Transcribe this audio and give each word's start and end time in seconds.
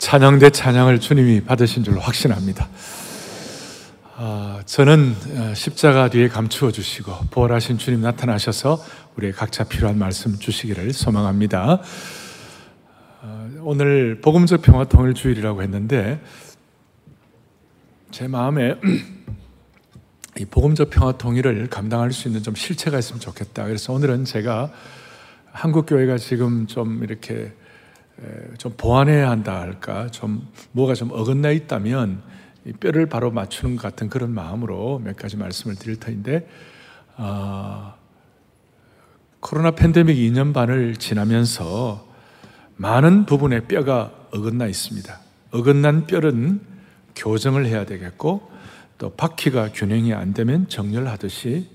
찬양 0.00 0.38
대 0.38 0.48
찬양을 0.48 0.98
주님이 0.98 1.42
받으신 1.42 1.84
줄로 1.84 2.00
확신합니다. 2.00 2.66
아, 4.16 4.62
저는 4.64 5.14
어, 5.36 5.54
십자가 5.54 6.08
뒤에 6.08 6.28
감추어 6.28 6.72
주시고 6.72 7.12
부활하신 7.30 7.76
주님 7.76 8.00
나타나셔서 8.00 8.82
우리 9.14 9.30
각자 9.30 9.62
필요한 9.64 9.98
말씀 9.98 10.38
주시기를 10.38 10.94
소망합니다. 10.94 11.82
어, 13.20 13.50
오늘 13.60 14.22
복음적 14.22 14.62
평화 14.62 14.84
통일 14.84 15.12
주일이라고 15.12 15.62
했는데 15.62 16.18
제 18.10 18.26
마음에 18.26 18.76
이 20.40 20.46
복음적 20.46 20.88
평화 20.88 21.12
통일을 21.12 21.68
감당할 21.68 22.12
수 22.12 22.26
있는 22.26 22.42
좀 22.42 22.54
실체가 22.54 22.98
있으면 22.98 23.20
좋겠다. 23.20 23.66
그래서 23.66 23.92
오늘은 23.92 24.24
제가 24.24 24.72
한국 25.52 25.84
교회가 25.84 26.16
지금 26.16 26.66
좀 26.66 27.04
이렇게 27.04 27.52
좀 28.58 28.74
보완해야 28.76 29.30
한다 29.30 29.60
할까, 29.60 30.08
좀 30.08 30.48
뭐가 30.72 30.94
좀 30.94 31.10
어긋나 31.12 31.50
있다면 31.50 32.22
뼈를 32.78 33.06
바로 33.06 33.30
맞추는 33.30 33.76
것 33.76 33.82
같은 33.82 34.08
그런 34.08 34.32
마음으로 34.32 35.00
몇 35.02 35.16
가지 35.16 35.36
말씀을 35.36 35.76
드릴 35.76 35.98
터인데, 35.98 36.46
어, 37.16 37.94
코로나 39.40 39.70
팬데믹 39.70 40.16
2년 40.16 40.52
반을 40.52 40.96
지나면서 40.96 42.06
많은 42.76 43.24
부분에 43.26 43.60
뼈가 43.60 44.12
어긋나 44.32 44.66
있습니다. 44.66 45.18
어긋난 45.52 46.06
뼈는 46.06 46.60
교정을 47.16 47.66
해야 47.66 47.84
되겠고, 47.86 48.50
또 48.98 49.10
바퀴가 49.10 49.72
균형이 49.72 50.12
안 50.12 50.34
되면 50.34 50.68
정렬하듯이 50.68 51.68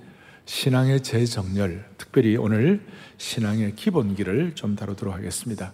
신앙의 0.45 1.01
재정렬, 1.01 1.85
특별히 1.97 2.37
오늘 2.37 2.85
신앙의 3.17 3.75
기본기를 3.75 4.53
좀 4.53 4.75
다루도록 4.75 5.13
하겠습니다. 5.13 5.73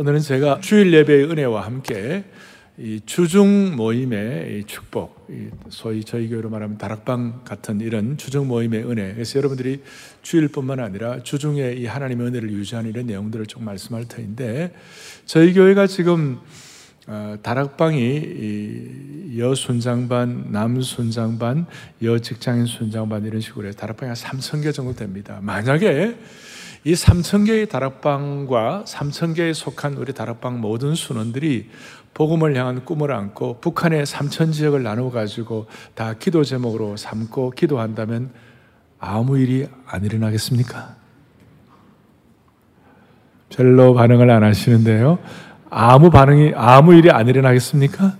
오늘은 0.00 0.20
제가 0.20 0.60
주일 0.60 0.92
예배의 0.94 1.24
은혜와 1.24 1.66
함께 1.66 2.22
이 2.78 3.00
주중 3.04 3.74
모임의 3.74 4.62
축복, 4.68 5.26
소위 5.70 6.04
저희 6.04 6.28
교회로 6.28 6.50
말하면 6.50 6.78
다락방 6.78 7.40
같은 7.44 7.80
이런 7.80 8.16
주중 8.16 8.46
모임의 8.46 8.88
은혜. 8.88 9.12
그래서 9.12 9.38
여러분들이 9.38 9.82
주일뿐만 10.22 10.78
아니라 10.78 11.24
주중에 11.24 11.72
이 11.72 11.86
하나님의 11.86 12.28
은혜를 12.28 12.52
유지하는 12.52 12.90
이런 12.90 13.06
내용들을 13.06 13.46
좀 13.46 13.64
말씀할 13.64 14.06
터인데 14.06 14.72
저희 15.26 15.52
교회가 15.52 15.88
지금 15.88 16.38
어, 17.08 17.36
다락방이 17.42 19.34
여 19.38 19.56
순장반, 19.56 20.52
남 20.52 20.80
순장반, 20.80 21.66
여 22.04 22.20
직장인 22.20 22.66
순장반 22.66 23.24
이런 23.24 23.40
식으로 23.40 23.66
해서 23.66 23.76
다락방이 23.76 24.10
한 24.10 24.14
3천 24.14 24.62
개 24.62 24.70
정도 24.70 24.94
됩니다. 24.94 25.40
만약에 25.42 26.14
이 26.88 26.94
3천 26.94 27.44
개의 27.44 27.68
다락방과 27.68 28.84
3천 28.86 29.36
개에 29.36 29.52
속한 29.52 29.98
우리 29.98 30.14
다락방 30.14 30.58
모든 30.58 30.94
순원들이 30.94 31.68
복음을 32.14 32.56
향한 32.56 32.82
꿈을 32.86 33.12
안고 33.12 33.60
북한의 33.60 34.06
3천 34.06 34.54
지역을 34.54 34.82
나누어 34.82 35.10
가지고 35.10 35.66
다 35.94 36.14
기도 36.14 36.44
제목으로 36.44 36.96
삼고 36.96 37.50
기도한다면 37.50 38.30
아무 38.98 39.38
일이 39.38 39.68
안 39.84 40.02
일어나겠습니까? 40.02 40.96
별로 43.54 43.92
반응을 43.92 44.30
안 44.30 44.42
하시는데요. 44.42 45.18
아무 45.68 46.08
반응이 46.08 46.54
아무 46.56 46.94
일이 46.94 47.10
안 47.10 47.28
일어나겠습니까? 47.28 48.16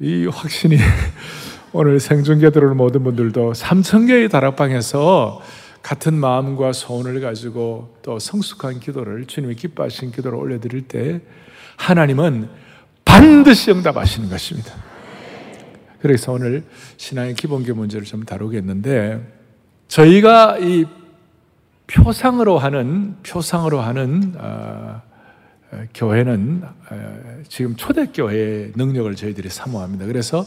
이 0.00 0.26
확신이 0.26 0.76
오늘 1.72 1.98
생중계 1.98 2.50
들어오는 2.50 2.76
모든 2.76 3.02
분들도 3.04 3.52
3천 3.52 4.06
개의 4.06 4.28
다락방에서 4.28 5.40
같은 5.86 6.14
마음과 6.14 6.72
소원을 6.72 7.20
가지고 7.20 7.96
또 8.02 8.18
성숙한 8.18 8.80
기도를 8.80 9.26
주님이 9.26 9.54
기뻐하신 9.54 10.10
기도를 10.10 10.36
올려드릴 10.36 10.88
때 10.88 11.20
하나님은 11.76 12.48
반드시 13.04 13.70
응답하시는 13.70 14.28
것입니다. 14.28 14.74
그래서 16.00 16.32
오늘 16.32 16.64
신앙의 16.96 17.34
기본기 17.34 17.70
문제를 17.70 18.04
좀 18.04 18.24
다루겠는데 18.24 19.32
저희가 19.86 20.58
이 20.58 20.86
표상으로 21.86 22.58
하는 22.58 23.14
표상으로 23.22 23.80
하는 23.80 24.34
어, 24.38 25.00
교회는 25.94 26.62
어, 26.90 27.42
지금 27.48 27.76
초대교회의 27.76 28.72
능력을 28.74 29.14
저희들이 29.14 29.48
사모합니다. 29.48 30.06
그래서 30.06 30.44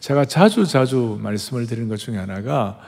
제가 0.00 0.24
자주 0.24 0.66
자주 0.66 1.20
말씀을 1.22 1.68
드리는 1.68 1.88
것 1.88 1.98
중에 1.98 2.16
하나가 2.16 2.80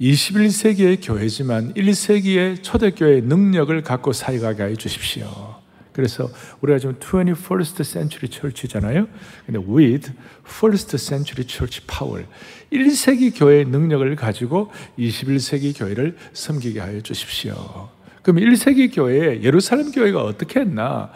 21세기의 0.00 0.98
교회지만 1.02 1.74
1세기의 1.74 2.62
초대교회의 2.62 3.22
능력을 3.22 3.80
갖고 3.82 4.12
살아가게 4.12 4.64
해 4.64 4.76
주십시오. 4.76 5.56
그래서 5.92 6.30
우리가 6.60 6.78
지금 6.78 6.94
21st 7.00 7.82
century 7.82 8.30
church잖아요. 8.30 9.08
근데 9.44 9.58
with 9.58 10.12
first 10.46 10.96
century 10.96 11.44
church 11.44 11.84
power. 11.88 12.24
1세기 12.72 13.36
교회의 13.36 13.64
능력을 13.64 14.14
가지고 14.14 14.70
21세기 14.96 15.76
교회를 15.76 16.16
섬기게 16.32 16.78
하여 16.78 17.00
주십시오. 17.00 17.88
그럼 18.22 18.36
1세기 18.36 18.94
교회에 18.94 19.42
예루살렘 19.42 19.90
교회가 19.90 20.22
어떻게 20.22 20.60
했나? 20.60 21.10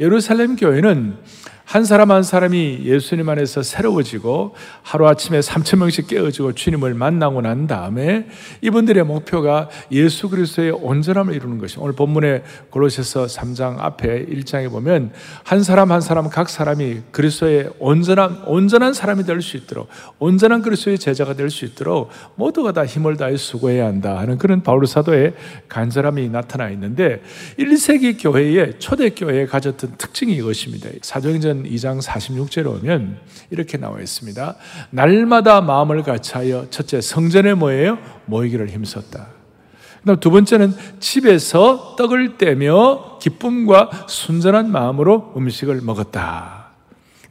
예루살렘 0.00 0.56
교회는 0.56 1.18
한 1.72 1.86
사람 1.86 2.10
한 2.10 2.22
사람이 2.22 2.80
예수님 2.84 3.26
안에서 3.30 3.62
새로워지고 3.62 4.54
하루아침에 4.82 5.40
3천 5.40 5.78
명씩 5.78 6.06
깨어지고 6.06 6.52
주님을 6.52 6.92
만나고 6.92 7.40
난 7.40 7.66
다음에 7.66 8.26
이분들의 8.60 9.02
목표가 9.04 9.70
예수 9.90 10.28
그리스도의 10.28 10.72
온전함을 10.72 11.32
이루는 11.34 11.56
것이 11.56 11.78
오늘 11.78 11.94
본문의 11.94 12.42
골로새서 12.68 13.24
3장 13.24 13.78
앞에 13.78 14.26
1장에 14.26 14.70
보면 14.70 15.12
한 15.44 15.62
사람 15.62 15.92
한 15.92 16.02
사람 16.02 16.28
각 16.28 16.50
사람이 16.50 17.04
그리스도의 17.10 17.70
온전한 17.78 18.42
온전한 18.44 18.92
사람이 18.92 19.24
될 19.24 19.40
수 19.40 19.56
있도록 19.56 19.88
온전한 20.18 20.60
그리스도의 20.60 20.98
제자가 20.98 21.32
될 21.32 21.48
수 21.48 21.64
있도록 21.64 22.10
모두가 22.34 22.72
다 22.72 22.84
힘을 22.84 23.16
다해 23.16 23.38
수고해야 23.38 23.86
한다 23.86 24.18
하는 24.18 24.36
그런 24.36 24.62
바울 24.62 24.86
사도의 24.86 25.32
간절함이 25.70 26.28
나타나 26.28 26.68
있는데 26.68 27.22
1세기 27.58 28.22
교회의 28.22 28.74
초대 28.78 29.08
교회에 29.08 29.46
가졌던 29.46 29.94
특징이 29.96 30.34
이것입니다. 30.34 30.90
사도행전 31.00 31.61
사도행전 31.62 31.64
2장 31.64 32.02
46절에 32.02 32.66
오면 32.66 33.18
이렇게 33.50 33.78
나와 33.78 34.00
있습니다. 34.00 34.56
날마다 34.90 35.60
마음을 35.60 36.02
같이하여 36.02 36.66
첫째 36.70 37.00
성전에 37.00 37.54
뭐예요? 37.54 37.98
모이기를 38.26 38.68
힘썼다. 38.68 39.28
그다음 40.00 40.20
두 40.20 40.30
번째는 40.30 40.74
집에서 40.98 41.94
떡을 41.96 42.38
떼며 42.38 43.18
기쁨과 43.20 44.06
순전한 44.08 44.70
마음으로 44.70 45.32
음식을 45.36 45.80
먹었다. 45.82 46.72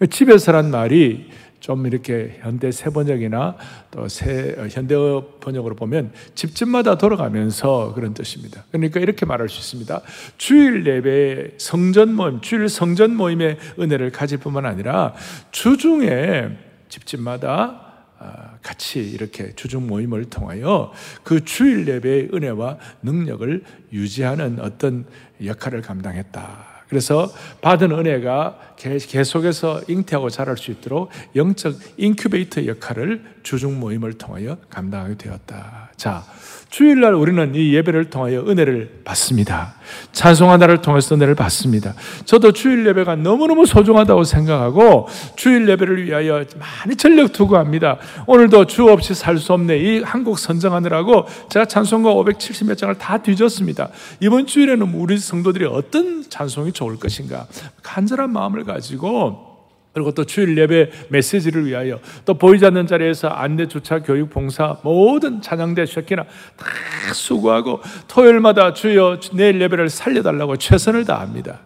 집에서란 0.09 0.71
말이 0.71 1.29
좀 1.61 1.85
이렇게 1.85 2.39
현대 2.41 2.71
세 2.71 2.89
번역이나 2.89 3.55
또새 3.91 4.57
현대어 4.69 5.37
번역으로 5.39 5.75
보면 5.75 6.11
집집마다 6.35 6.97
돌아가면서 6.97 7.93
그런 7.93 8.13
뜻입니다. 8.13 8.65
그러니까 8.71 8.99
이렇게 8.99 9.25
말할 9.25 9.47
수 9.47 9.59
있습니다. 9.59 10.01
주일 10.37 10.85
예배 10.85 11.53
성전 11.59 12.13
모임, 12.15 12.41
주일 12.41 12.67
성전 12.67 13.15
모임의 13.15 13.57
은혜를 13.79 14.11
가질 14.11 14.39
뿐만 14.39 14.65
아니라 14.65 15.13
주중에 15.51 16.49
집집마다 16.89 17.87
아, 18.17 18.57
같이 18.61 18.99
이렇게 18.99 19.53
주중 19.55 19.87
모임을 19.87 20.25
통하여 20.25 20.91
그 21.23 21.43
주일 21.43 21.87
예배의 21.87 22.29
은혜와 22.33 22.77
능력을 23.01 23.63
유지하는 23.93 24.59
어떤 24.59 25.05
역할을 25.43 25.81
감당했다. 25.81 26.70
그래서 26.91 27.33
받은 27.61 27.93
은혜가 27.93 28.75
계속해서 28.75 29.83
잉태하고 29.87 30.29
자랄 30.29 30.57
수 30.57 30.71
있도록 30.71 31.09
영적 31.37 31.77
인큐베이터 31.95 32.65
역할을 32.65 33.23
주중 33.43 33.79
모임을 33.79 34.17
통하여 34.17 34.57
감당하게 34.69 35.15
되었다. 35.15 35.89
자, 35.95 36.25
주일날 36.71 37.13
우리는 37.13 37.53
이 37.53 37.75
예배를 37.75 38.09
통하여 38.09 38.45
은혜를 38.47 39.01
받습니다. 39.03 39.73
찬송하나를 40.13 40.81
통해서 40.81 41.15
은혜를 41.15 41.35
받습니다. 41.35 41.93
저도 42.23 42.53
주일 42.53 42.87
예배가 42.87 43.17
너무너무 43.17 43.65
소중하다고 43.65 44.23
생각하고 44.23 45.09
주일 45.35 45.67
예배를 45.67 46.05
위하여 46.05 46.45
많이 46.57 46.95
전력 46.95 47.33
투구합니다. 47.33 47.97
오늘도 48.25 48.65
주 48.67 48.87
없이 48.89 49.13
살 49.13 49.37
수 49.37 49.51
없네. 49.51 49.77
이 49.79 50.01
한국 50.01 50.39
선정하느라고 50.39 51.25
제가 51.49 51.65
찬송가 51.65 52.13
570몇 52.13 52.77
장을 52.77 52.95
다 52.95 53.17
뒤졌습니다. 53.17 53.89
이번 54.21 54.45
주일에는 54.45 54.93
우리 54.93 55.17
성도들이 55.17 55.65
어떤 55.65 56.23
찬송이 56.29 56.71
좋을 56.71 56.97
것인가. 56.97 57.47
간절한 57.83 58.31
마음을 58.31 58.63
가지고 58.63 59.50
그리고 59.93 60.13
또 60.13 60.23
주일 60.23 60.57
예배 60.57 60.89
메시지를 61.09 61.65
위하여 61.65 61.99
또 62.23 62.33
보이지 62.33 62.65
않는 62.65 62.87
자리에서 62.87 63.27
안내 63.27 63.67
주차 63.67 63.99
교육 63.99 64.29
봉사 64.29 64.77
모든 64.83 65.41
찬양대 65.41 65.85
쉐키나 65.85 66.23
다 66.23 66.65
수고하고 67.13 67.81
토요일마다 68.07 68.73
주여 68.73 69.19
내일 69.33 69.59
예배를 69.59 69.89
살려달라고 69.89 70.57
최선을 70.57 71.03
다합니다. 71.05 71.59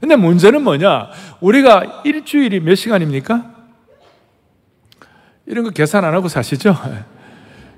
근데 0.00 0.16
문제는 0.16 0.62
뭐냐? 0.62 1.10
우리가 1.40 2.02
일주일이 2.04 2.60
몇 2.60 2.74
시간입니까? 2.74 3.54
이런 5.46 5.64
거 5.64 5.70
계산 5.70 6.04
안 6.04 6.14
하고 6.14 6.28
사시죠? 6.28 6.76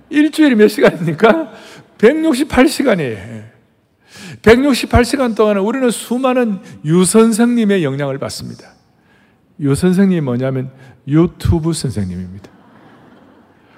일주일이 0.09 0.55
몇 0.55 0.69
시간입니까? 0.69 1.53
168시간이에요. 1.99 3.45
168시간 4.43 5.37
동안 5.37 5.59
우리는 5.59 5.91
수많은 5.91 6.61
유 6.87 7.05
선생님의 7.05 7.85
영향을 7.85 8.19
받습니다. 8.19 8.78
유 9.61 9.75
선생님이 9.75 10.21
뭐냐면 10.21 10.71
유튜브 11.07 11.73
선생님입니다. 11.73 12.51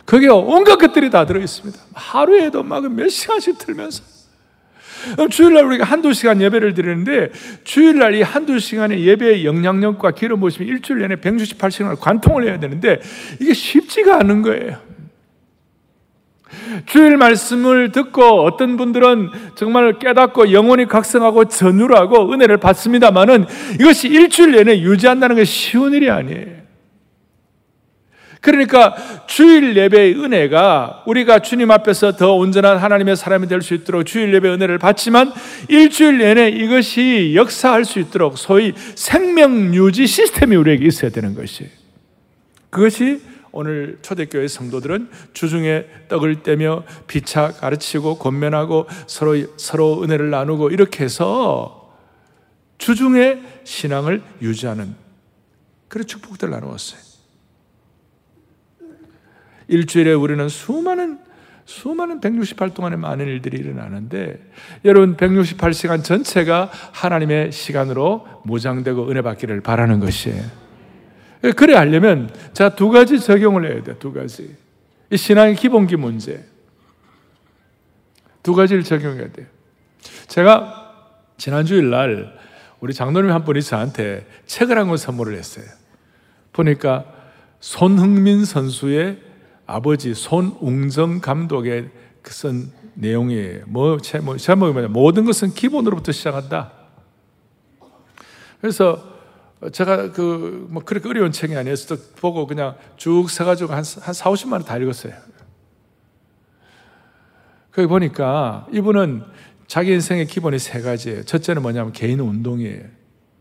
거기에 0.06 0.28
온갖 0.28 0.76
것들이 0.76 1.08
다 1.10 1.24
들어있습니다. 1.24 1.78
하루에도 1.94 2.62
막 2.62 2.84
몇 2.88 3.08
시간씩 3.08 3.58
틀면서. 3.58 4.02
주일날 5.30 5.64
우리가 5.64 5.84
한두 5.84 6.12
시간 6.12 6.40
예배를 6.42 6.74
드리는데 6.74 7.30
주일날 7.64 8.14
이 8.14 8.22
한두 8.22 8.58
시간의 8.58 9.06
예배의 9.06 9.46
영향력과 9.46 10.10
기름 10.10 10.40
보시면 10.40 10.68
일주일 10.68 11.00
내내 11.00 11.16
168시간을 11.16 11.98
관통을 11.98 12.46
해야 12.46 12.60
되는데 12.60 13.00
이게 13.40 13.54
쉽지가 13.54 14.18
않은 14.20 14.42
거예요. 14.42 14.89
주일 16.86 17.16
말씀을 17.16 17.92
듣고 17.92 18.42
어떤 18.44 18.76
분들은 18.76 19.30
정말 19.54 19.98
깨닫고 19.98 20.52
영혼이 20.52 20.86
각성하고 20.86 21.46
전율하고 21.46 22.32
은혜를 22.32 22.56
받습니다만은 22.58 23.46
이것이 23.80 24.08
일주일 24.08 24.52
내내 24.52 24.80
유지한다는 24.80 25.36
게 25.36 25.44
쉬운 25.44 25.92
일이 25.92 26.10
아니에요. 26.10 26.60
그러니까 28.40 28.96
주일 29.26 29.76
예배의 29.76 30.14
은혜가 30.14 31.02
우리가 31.06 31.40
주님 31.40 31.70
앞에서 31.70 32.16
더 32.16 32.34
온전한 32.34 32.78
하나님의 32.78 33.16
사람이 33.16 33.46
될 33.48 33.60
수 33.60 33.74
있도록 33.74 34.06
주일 34.06 34.32
예배 34.32 34.48
은혜를 34.48 34.78
받지만 34.78 35.30
일주일 35.68 36.18
내내 36.18 36.48
이것이 36.48 37.34
역사할 37.34 37.84
수 37.84 37.98
있도록 37.98 38.38
소위 38.38 38.72
생명 38.94 39.74
유지 39.74 40.06
시스템이 40.06 40.56
우리에게 40.56 40.86
있어야 40.86 41.10
되는 41.10 41.34
것이 41.34 41.68
그것이 42.70 43.20
오늘 43.52 43.98
초대교회 44.02 44.48
성도들은 44.48 45.10
주중에 45.32 45.86
떡을 46.08 46.42
떼며 46.42 46.84
피차 47.06 47.52
가르치고 47.52 48.18
권면하고 48.18 48.86
서로 49.06 49.36
서로 49.56 50.02
은혜를 50.02 50.30
나누고 50.30 50.70
이렇게 50.70 51.04
해서 51.04 51.96
주중에 52.78 53.42
신앙을 53.64 54.22
유지하는 54.40 54.94
그런 55.88 56.06
축복들을 56.06 56.50
나누었어요. 56.50 57.00
일주일에 59.68 60.12
우리는 60.12 60.48
수많은 60.48 61.18
수많은 61.64 62.20
168 62.20 62.74
동안의 62.74 62.98
많은 62.98 63.26
일들이 63.26 63.58
일어나는데 63.58 64.40
여러분 64.84 65.16
168시간 65.16 66.02
전체가 66.02 66.68
하나님의 66.92 67.52
시간으로 67.52 68.26
무장되고 68.44 69.08
은혜 69.08 69.22
받기를 69.22 69.60
바라는 69.60 70.00
것이에요. 70.00 70.69
그래 71.56 71.74
하려면 71.74 72.30
자 72.52 72.70
두 72.70 72.90
가지 72.90 73.18
적용을 73.18 73.70
해야 73.70 73.82
돼. 73.82 73.98
두 73.98 74.12
가지. 74.12 74.56
이 75.10 75.16
신앙의 75.16 75.56
기본기 75.56 75.96
문제. 75.96 76.44
두 78.42 78.54
가지를 78.54 78.82
적용해야 78.82 79.32
돼요. 79.32 79.46
제가 80.28 80.94
지난 81.36 81.64
주일 81.64 81.90
날 81.90 82.38
우리 82.80 82.94
장로님 82.94 83.30
한 83.30 83.44
분이 83.44 83.62
저한테 83.62 84.26
책을 84.46 84.78
한 84.78 84.88
권 84.88 84.96
선물을 84.96 85.36
했어요. 85.36 85.64
보니까 86.52 87.04
손흥민 87.60 88.44
선수의 88.44 89.18
아버지 89.66 90.14
손웅정 90.14 91.20
감독의 91.20 91.90
그쓴 92.22 92.70
내용이에요. 92.94 93.64
뭐, 93.66 93.98
뭐, 94.22 94.36
제목이 94.36 94.72
뭐냐. 94.72 94.88
모든 94.88 95.24
것은 95.24 95.54
기본으로부터 95.54 96.12
시작한다. 96.12 96.72
그래서 98.60 99.09
제가 99.72 100.12
그, 100.12 100.66
뭐, 100.70 100.82
그렇게 100.82 101.08
어려운 101.08 101.32
책이 101.32 101.54
아니었어. 101.54 101.96
보고 102.16 102.46
그냥 102.46 102.76
쭉 102.96 103.28
써가지고 103.28 103.72
한, 103.72 103.84
한 104.00 104.14
4, 104.14 104.30
50만 104.30 104.52
원 104.52 104.62
다 104.64 104.78
읽었어요. 104.78 105.12
거기 107.72 107.86
보니까 107.86 108.66
이분은 108.72 109.22
자기 109.66 109.92
인생의 109.92 110.26
기본이 110.26 110.58
세 110.58 110.80
가지예요. 110.80 111.24
첫째는 111.24 111.62
뭐냐면 111.62 111.92
개인 111.92 112.20
운동이에요. 112.20 112.84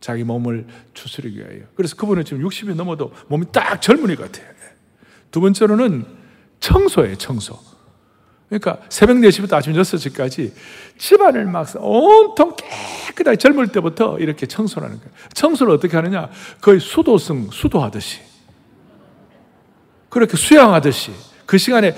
자기 0.02 0.24
몸을 0.24 0.68
추스르기 0.94 1.40
위하여. 1.40 1.62
그래서 1.76 1.96
그분은 1.96 2.26
지금 2.26 2.48
60이 2.48 2.76
넘어도 2.76 3.12
몸이 3.28 3.48
딱 3.52 3.82
젊은이 3.82 4.16
같아요. 4.16 4.46
두 5.32 5.42
번째로는 5.42 6.06
청소예요, 6.60 7.16
청소. 7.16 7.58
그러니까 8.50 8.80
새벽 8.90 9.18
4시부터 9.18 9.54
아침 9.54 9.74
6시까지 9.74 10.52
집안을 10.98 11.46
막 11.46 11.68
온통 11.78 12.56
깨끗하게 12.56 13.38
젊을 13.38 13.68
때부터 13.68 14.18
이렇게 14.18 14.48
청소를 14.48 14.88
하는 14.88 15.00
거예요. 15.00 15.14
청소를 15.34 15.74
어떻게 15.74 15.96
하느냐? 15.96 16.30
거의 16.60 16.80
수도승, 16.80 17.52
수도하듯이. 17.52 18.22
그렇게 20.10 20.36
수양하듯이. 20.36 21.12
그 21.46 21.58
시간에 21.58 21.96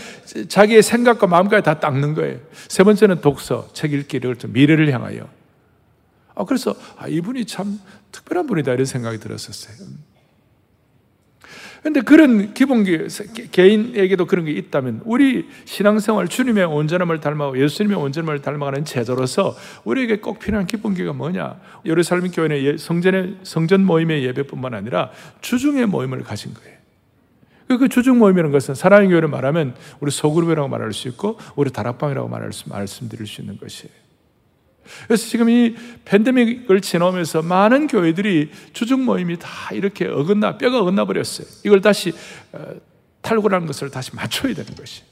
자기의 0.50 0.84
생각과 0.84 1.28
마음까지 1.28 1.64
다 1.64 1.80
닦는 1.80 2.14
거예요. 2.16 2.40
세 2.68 2.84
번째는 2.84 3.22
독서, 3.22 3.70
책 3.74 3.94
읽기를 3.94 4.36
미래를 4.48 4.94
향하여. 4.94 5.30
아, 6.36 6.46
그래서, 6.46 6.76
아, 6.98 7.08
이분이 7.08 7.46
참 7.46 7.80
특별한 8.12 8.48
분이다, 8.48 8.74
이런 8.74 8.86
생각이 8.86 9.20
들었었어요. 9.20 9.88
근데 11.82 12.02
그런 12.02 12.54
기본기, 12.54 13.08
개인에게도 13.52 14.26
그런 14.26 14.46
게 14.46 14.52
있다면, 14.52 15.02
우리 15.04 15.48
신앙생활 15.66 16.28
주님의 16.28 16.66
온전함을 16.66 17.20
닮아고 17.20 17.60
예수님의 17.60 17.98
온전함을 17.98 18.42
닮아가는 18.42 18.86
제자로서 18.86 19.56
우리에게 19.84 20.20
꼭 20.20 20.38
필요한 20.38 20.68
기본기가 20.68 21.14
뭐냐? 21.14 21.60
예루살렘 21.86 22.30
교회의 22.30 22.78
성전의, 22.78 23.38
성전 23.42 23.84
모임의 23.84 24.24
예배뿐만 24.26 24.76
아니라 24.76 25.10
주중의 25.42 25.88
모임을 25.88 26.22
가진 26.22 26.54
거예요. 26.54 26.78
그, 27.68 27.80
그 27.80 27.90
주중 27.90 28.20
모임이라는 28.20 28.52
것은 28.52 28.76
사랑의 28.76 29.10
교회를 29.10 29.30
말하면 29.30 29.74
우리 30.02 30.12
소그룹이라고 30.12 30.68
말할 30.68 30.94
수 30.94 31.08
있고, 31.08 31.40
우리 31.56 31.72
다락방이라고 31.72 32.28
말할 32.28 32.54
수, 32.54 32.70
말씀드릴 32.70 33.26
수 33.26 33.42
있는 33.42 33.58
것이에요. 33.58 34.01
그래서 35.08 35.28
지금 35.28 35.50
이 35.50 35.76
팬데믹을 36.06 36.82
지나오면서 36.82 37.42
많은 37.42 37.88
교회들이 37.88 38.52
주중 38.74 39.06
모임이 39.06 39.38
다 39.40 39.50
이렇게 39.72 40.08
어긋나, 40.08 40.58
뼈가 40.58 40.80
어긋나 40.80 41.06
버렸어요. 41.06 41.48
이걸 41.64 41.82
다시 41.82 42.14
어, 42.52 42.66
탈구라는 43.22 43.68
것을 43.68 43.90
다시 43.90 44.16
맞춰야 44.16 44.54
되는 44.54 44.76
것이. 44.76 45.04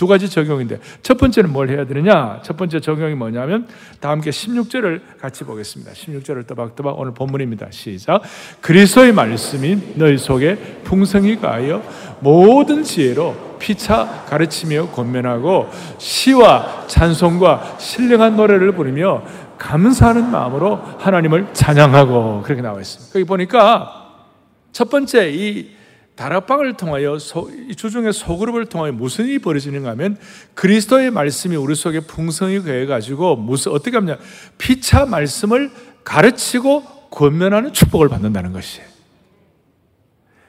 두 0.00 0.06
가지 0.06 0.30
적용인데 0.30 0.80
첫 1.02 1.18
번째는 1.18 1.52
뭘 1.52 1.68
해야 1.68 1.84
되느냐? 1.84 2.40
첫 2.42 2.56
번째 2.56 2.80
적용이 2.80 3.14
뭐냐면 3.14 3.68
다 4.00 4.08
함께 4.08 4.30
16절을 4.30 5.18
같이 5.20 5.44
보겠습니다. 5.44 5.92
16절을 5.92 6.46
또박또박 6.46 6.98
오늘 6.98 7.12
본문입니다. 7.12 7.66
시작. 7.70 8.22
그리스도의 8.62 9.12
말씀이 9.12 9.96
너희 9.96 10.16
속에 10.16 10.56
풍성히 10.84 11.36
가하여 11.36 11.82
모든 12.20 12.82
지혜로 12.82 13.49
피차 13.60 14.24
가르치며 14.28 14.88
권면하고 14.88 15.68
시와 15.98 16.86
찬송과 16.88 17.76
신령한 17.78 18.36
노래를 18.36 18.74
부르며 18.74 19.22
감사하는 19.58 20.30
마음으로 20.30 20.76
하나님을 20.98 21.52
찬양하고 21.52 22.42
그렇게 22.42 22.62
나와 22.62 22.80
있습니다. 22.80 23.12
거기 23.12 23.24
보니까 23.24 24.26
첫 24.72 24.90
번째 24.90 25.30
이 25.30 25.70
다락방을 26.16 26.74
통하여 26.74 27.18
소, 27.18 27.50
주중의 27.76 28.12
소그룹을 28.12 28.66
통하여 28.66 28.92
무슨 28.92 29.26
일이 29.26 29.38
벌어지는가 29.38 29.90
하면 29.90 30.18
그리스도의 30.54 31.10
말씀이 31.10 31.56
우리 31.56 31.74
속에 31.74 32.00
풍성히 32.00 32.62
거해 32.62 32.86
가지고 32.86 33.36
무슨 33.36 33.72
어떻게 33.72 33.96
하냐 33.96 34.18
피차 34.58 35.06
말씀을 35.06 35.70
가르치고 36.04 36.82
권면하는 37.10 37.72
축복을 37.72 38.08
받는다는 38.08 38.52
것이에요. 38.52 38.86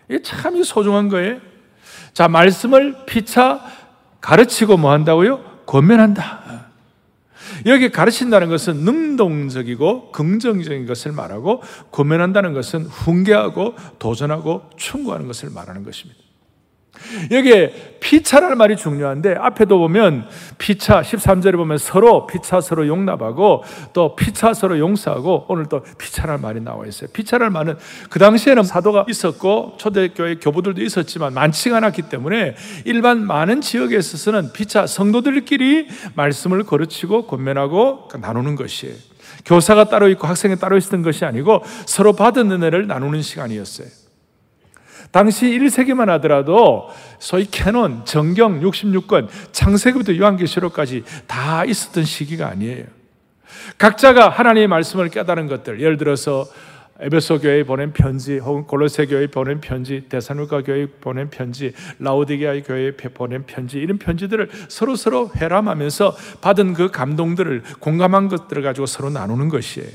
이게 0.09 0.21
참 0.21 0.61
소중한 0.63 1.07
거예요. 1.07 1.50
자, 2.13 2.27
말씀을 2.27 3.05
피차 3.05 3.61
가르치고 4.19 4.77
뭐 4.77 4.91
한다고요? 4.91 5.43
권면한다. 5.65 6.41
여기 7.65 7.91
가르친다는 7.91 8.49
것은 8.49 8.77
능동적이고 8.77 10.11
긍정적인 10.11 10.85
것을 10.85 11.11
말하고 11.11 11.61
고면한다는 11.91 12.53
것은 12.53 12.85
훈계하고 12.85 13.75
도전하고 13.99 14.69
충고하는 14.77 15.27
것을 15.27 15.49
말하는 15.49 15.83
것입니다. 15.83 16.20
여기에 17.31 17.97
피차라는 17.99 18.57
말이 18.57 18.75
중요한데 18.75 19.35
앞에도 19.39 19.77
보면 19.77 20.27
피차 20.57 21.01
13절에 21.01 21.55
보면 21.55 21.77
서로 21.77 22.25
피차 22.27 22.61
서로 22.61 22.87
용납하고 22.87 23.63
또 23.93 24.15
피차 24.15 24.53
서로 24.53 24.79
용서하고 24.79 25.45
오늘 25.47 25.67
또 25.67 25.81
피차라는 25.97 26.41
말이 26.41 26.61
나와 26.61 26.85
있어요. 26.87 27.09
피차라는 27.13 27.53
말은 27.53 27.77
그 28.09 28.19
당시에는 28.19 28.63
사도가 28.63 29.05
있었고 29.07 29.75
초대교회 29.77 30.35
교부들도 30.35 30.81
있었지만 30.81 31.33
많지가 31.33 31.77
않았기 31.77 32.03
때문에 32.03 32.55
일반 32.85 33.25
많은 33.25 33.61
지역에 33.61 33.97
있어서는 33.97 34.51
피차 34.51 34.87
성도들끼리 34.87 35.87
말씀을 36.15 36.63
거르치고 36.63 37.27
권면하고 37.27 38.09
나누는 38.19 38.55
것이에요. 38.55 38.95
교사가 39.45 39.85
따로 39.85 40.09
있고 40.09 40.27
학생이 40.27 40.57
따로 40.57 40.77
있었던 40.77 41.01
것이 41.03 41.25
아니고 41.25 41.63
서로 41.85 42.13
받은 42.13 42.51
은혜를 42.51 42.87
나누는 42.87 43.21
시간이었어요. 43.21 44.00
당시 45.11 45.47
1세기만 45.47 46.07
하더라도 46.07 46.89
소위 47.19 47.45
캐논, 47.45 48.05
정경 48.05 48.61
66권, 48.61 49.27
창세기부터 49.51 50.17
요한계시록까지 50.17 51.03
다 51.27 51.65
있었던 51.65 52.05
시기가 52.05 52.47
아니에요. 52.47 52.85
각자가 53.77 54.29
하나님의 54.29 54.67
말씀을 54.67 55.09
깨달은 55.09 55.47
것들, 55.47 55.81
예를 55.81 55.97
들어서 55.97 56.45
에베소 57.01 57.39
교회에 57.39 57.63
보낸 57.63 57.93
편지, 57.93 58.37
혹은 58.37 58.63
골로새 58.63 59.07
교회에 59.07 59.27
보낸 59.27 59.59
편지, 59.59 60.05
데살로가 60.07 60.61
교회에 60.61 60.85
보낸 61.01 61.29
편지, 61.29 61.73
라오디게아 61.99 62.61
교회에 62.61 62.91
보낸 62.91 63.43
편지 63.45 63.79
이런 63.79 63.97
편지들을 63.97 64.49
서로 64.67 64.95
서로 64.95 65.31
회람하면서 65.35 66.15
받은 66.41 66.73
그 66.73 66.91
감동들을 66.91 67.63
공감한 67.79 68.29
것들을 68.29 68.61
가지고 68.61 68.85
서로 68.85 69.09
나누는 69.09 69.49
것이에요. 69.49 69.89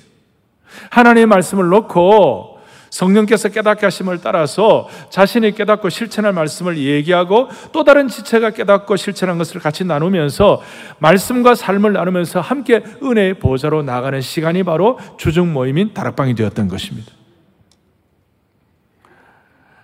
하나님의 0.91 1.27
말씀을 1.27 1.69
놓고 1.69 2.56
성령께서 2.91 3.49
깨닫게 3.49 3.87
하심을 3.87 4.21
따라서 4.23 4.89
자신이 5.11 5.55
깨닫고 5.55 5.89
실천할 5.89 6.33
말씀을 6.33 6.79
얘기하고 6.79 7.49
또 7.73 7.85
다른 7.85 8.09
지체가 8.09 8.51
깨닫고 8.51 8.97
실천한 8.97 9.39
것을 9.39 9.61
같이 9.61 9.85
나누면서 9.85 10.63
말씀과 10.99 11.55
삶을 11.55 11.93
나누면서 11.93 12.41
함께 12.41 12.83
은혜의 13.03 13.35
보좌로 13.35 13.83
나가는 13.83 14.21
시간이 14.21 14.63
바로 14.63 14.99
주중 15.19 15.53
모임인 15.53 15.95
다락방이 15.95 16.35
되었던 16.35 16.69
것입니다. 16.69 17.13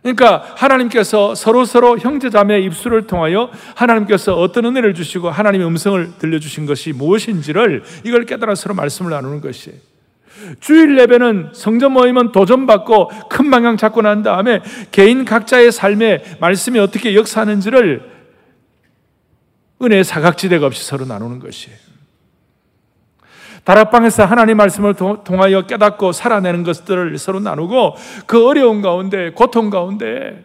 그러니까 0.03 0.45
하나님께서 0.57 1.35
서로 1.37 1.65
서로 1.65 1.97
형제 1.97 2.29
자매의 2.29 2.65
입술을 2.65 3.07
통하여 3.07 3.51
하나님께서 3.77 4.35
어떤 4.35 4.65
은혜를 4.65 4.95
주시고 4.95 5.31
하나님의 5.31 5.67
음성을 5.67 6.19
들려주신 6.19 6.67
것이 6.67 6.93
무엇인지를 6.93 7.85
이걸 8.05 8.27
깨달아 8.27 8.57
서로 8.57 8.75
말씀을 8.75 9.13
나누는 9.13 9.41
것이에요. 9.41 9.79
주일 10.61 10.99
예배는 10.99 11.51
성전 11.53 11.93
모임은 11.93 12.33
도전받고 12.33 13.11
큰 13.29 13.51
방향 13.51 13.77
잡고 13.77 14.03
난 14.03 14.23
다음에 14.23 14.61
개인 14.91 15.25
각자의 15.25 15.73
삶에 15.73 16.39
말씀이 16.41 16.79
어떻게 16.79 17.15
역사하는지를 17.15 18.11
은혜의 19.83 20.05
사각지대가 20.05 20.67
없이 20.67 20.85
서로 20.85 21.05
나누는 21.05 21.39
것이에요. 21.39 21.77
다락방에서 23.65 24.25
하나님 24.25 24.57
말씀을 24.57 24.95
통하여 24.95 25.63
깨닫고 25.67 26.13
살아내는 26.13 26.65
것들을 26.65 27.17
서로 27.19 27.39
나누고 27.41 27.97
그 28.27 28.47
어려운 28.47 28.83
가운데, 28.83 29.31
고통 29.31 29.71
가운데, 29.71 30.45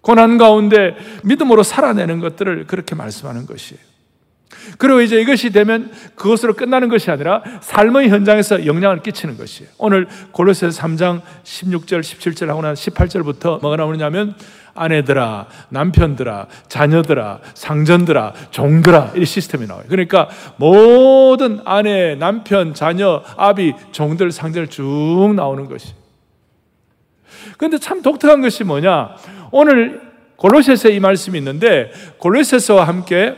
고난 0.00 0.38
가운데 0.38 0.96
믿음으로 1.24 1.62
살아내는 1.62 2.20
것들을 2.20 2.66
그렇게 2.66 2.94
말씀하는 2.94 3.46
것이에요. 3.46 3.89
그리고 4.78 5.00
이제 5.00 5.20
이것이 5.20 5.50
되면 5.50 5.92
그것으로 6.14 6.54
끝나는 6.54 6.88
것이 6.88 7.10
아니라 7.10 7.42
삶의 7.60 8.08
현장에서 8.08 8.66
영향을 8.66 9.02
끼치는 9.02 9.36
것이에요. 9.36 9.70
오늘 9.78 10.06
골로새서 10.32 10.80
3장 10.80 11.22
16절, 11.44 12.00
17절 12.00 12.46
하고 12.46 12.62
난 12.62 12.74
18절부터 12.74 13.60
뭐가 13.60 13.76
나오냐면 13.76 14.34
아내들아, 14.74 15.46
남편들아, 15.68 16.46
자녀들아, 16.68 17.40
상전들아, 17.54 18.32
종들아 18.50 19.12
이 19.16 19.24
시스템이 19.24 19.66
나와요. 19.66 19.84
그러니까 19.88 20.28
모든 20.56 21.60
아내, 21.64 22.14
남편, 22.14 22.74
자녀, 22.74 23.22
아비, 23.36 23.74
종들, 23.92 24.32
상들 24.32 24.68
쭉 24.68 25.32
나오는 25.34 25.68
것이. 25.68 25.94
그런데 27.56 27.78
참 27.78 28.02
독특한 28.02 28.40
것이 28.40 28.64
뭐냐? 28.64 29.16
오늘 29.50 30.00
골로새서에 30.36 30.92
이 30.92 31.00
말씀이 31.00 31.36
있는데 31.38 31.92
골로새서와 32.18 32.84
함께 32.84 33.36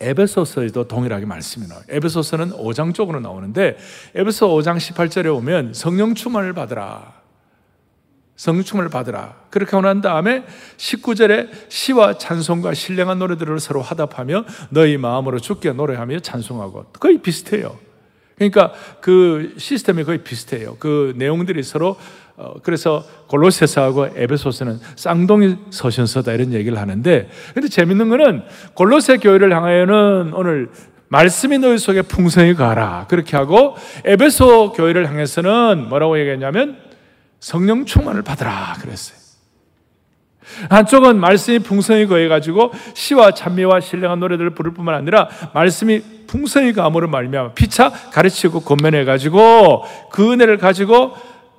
에베소서에도 0.00 0.88
동일하게 0.88 1.26
말씀이 1.26 1.66
나와요. 1.66 1.84
에베소서는 1.88 2.50
5장 2.50 2.94
쪽으로 2.94 3.20
나오는데 3.20 3.78
에베소 4.14 4.48
5장 4.48 4.76
18절에 4.76 5.34
오면 5.36 5.74
성령 5.74 6.14
충만을 6.14 6.52
받으라. 6.52 7.14
성령 8.36 8.64
충만을 8.64 8.90
받으라. 8.90 9.36
그렇게 9.50 9.70
하고 9.70 9.86
난 9.86 10.02
다음에 10.02 10.44
19절에 10.76 11.48
시와 11.70 12.18
찬송과 12.18 12.74
신령한 12.74 13.18
노래들을 13.18 13.58
서로 13.60 13.80
화답하며 13.80 14.44
너희 14.68 14.98
마음으로 14.98 15.38
죽게 15.38 15.72
노래하며 15.72 16.20
찬송하고 16.20 16.84
거의 17.00 17.18
비슷해요. 17.18 17.78
그러니까 18.36 18.74
그 19.00 19.54
시스템이 19.56 20.04
거의 20.04 20.18
비슷해요. 20.18 20.76
그 20.78 21.14
내용들이 21.16 21.62
서로 21.62 21.90
어, 21.92 21.96
그래서 22.62 23.04
골로새서하고 23.28 24.08
에베소서는 24.14 24.78
쌍둥이 24.96 25.56
서신서다 25.70 26.32
이런 26.32 26.52
얘기를 26.52 26.78
하는데 26.78 27.28
근데 27.54 27.68
재밌는 27.68 28.08
거는 28.08 28.42
골로새 28.74 29.18
교회를 29.18 29.54
향하여는 29.54 30.32
오늘 30.34 30.70
말씀이 31.08 31.58
너희 31.58 31.78
속에 31.78 32.02
풍성히 32.02 32.54
가라 32.54 33.06
그렇게 33.08 33.36
하고 33.36 33.76
에베소 34.04 34.72
교회를 34.72 35.08
향해서는 35.08 35.88
뭐라고 35.88 36.18
얘기했냐면 36.18 36.78
성령 37.40 37.84
충만을 37.84 38.22
받으라 38.22 38.76
그랬어요. 38.80 39.16
한쪽은 40.70 41.18
말씀이 41.18 41.58
풍성히 41.58 42.06
거해가지고 42.06 42.72
시와 42.94 43.32
찬미와 43.32 43.80
신령한 43.80 44.20
노래들을 44.20 44.50
부를 44.50 44.72
뿐만 44.72 44.94
아니라 44.94 45.28
말씀이 45.54 46.02
풍성히 46.26 46.72
감으로 46.72 47.08
말미암아 47.08 47.52
피차 47.52 47.90
가르치고 48.12 48.60
권면해가지고 48.60 49.84
그 50.10 50.32
은혜를 50.32 50.58
가지고 50.58 51.14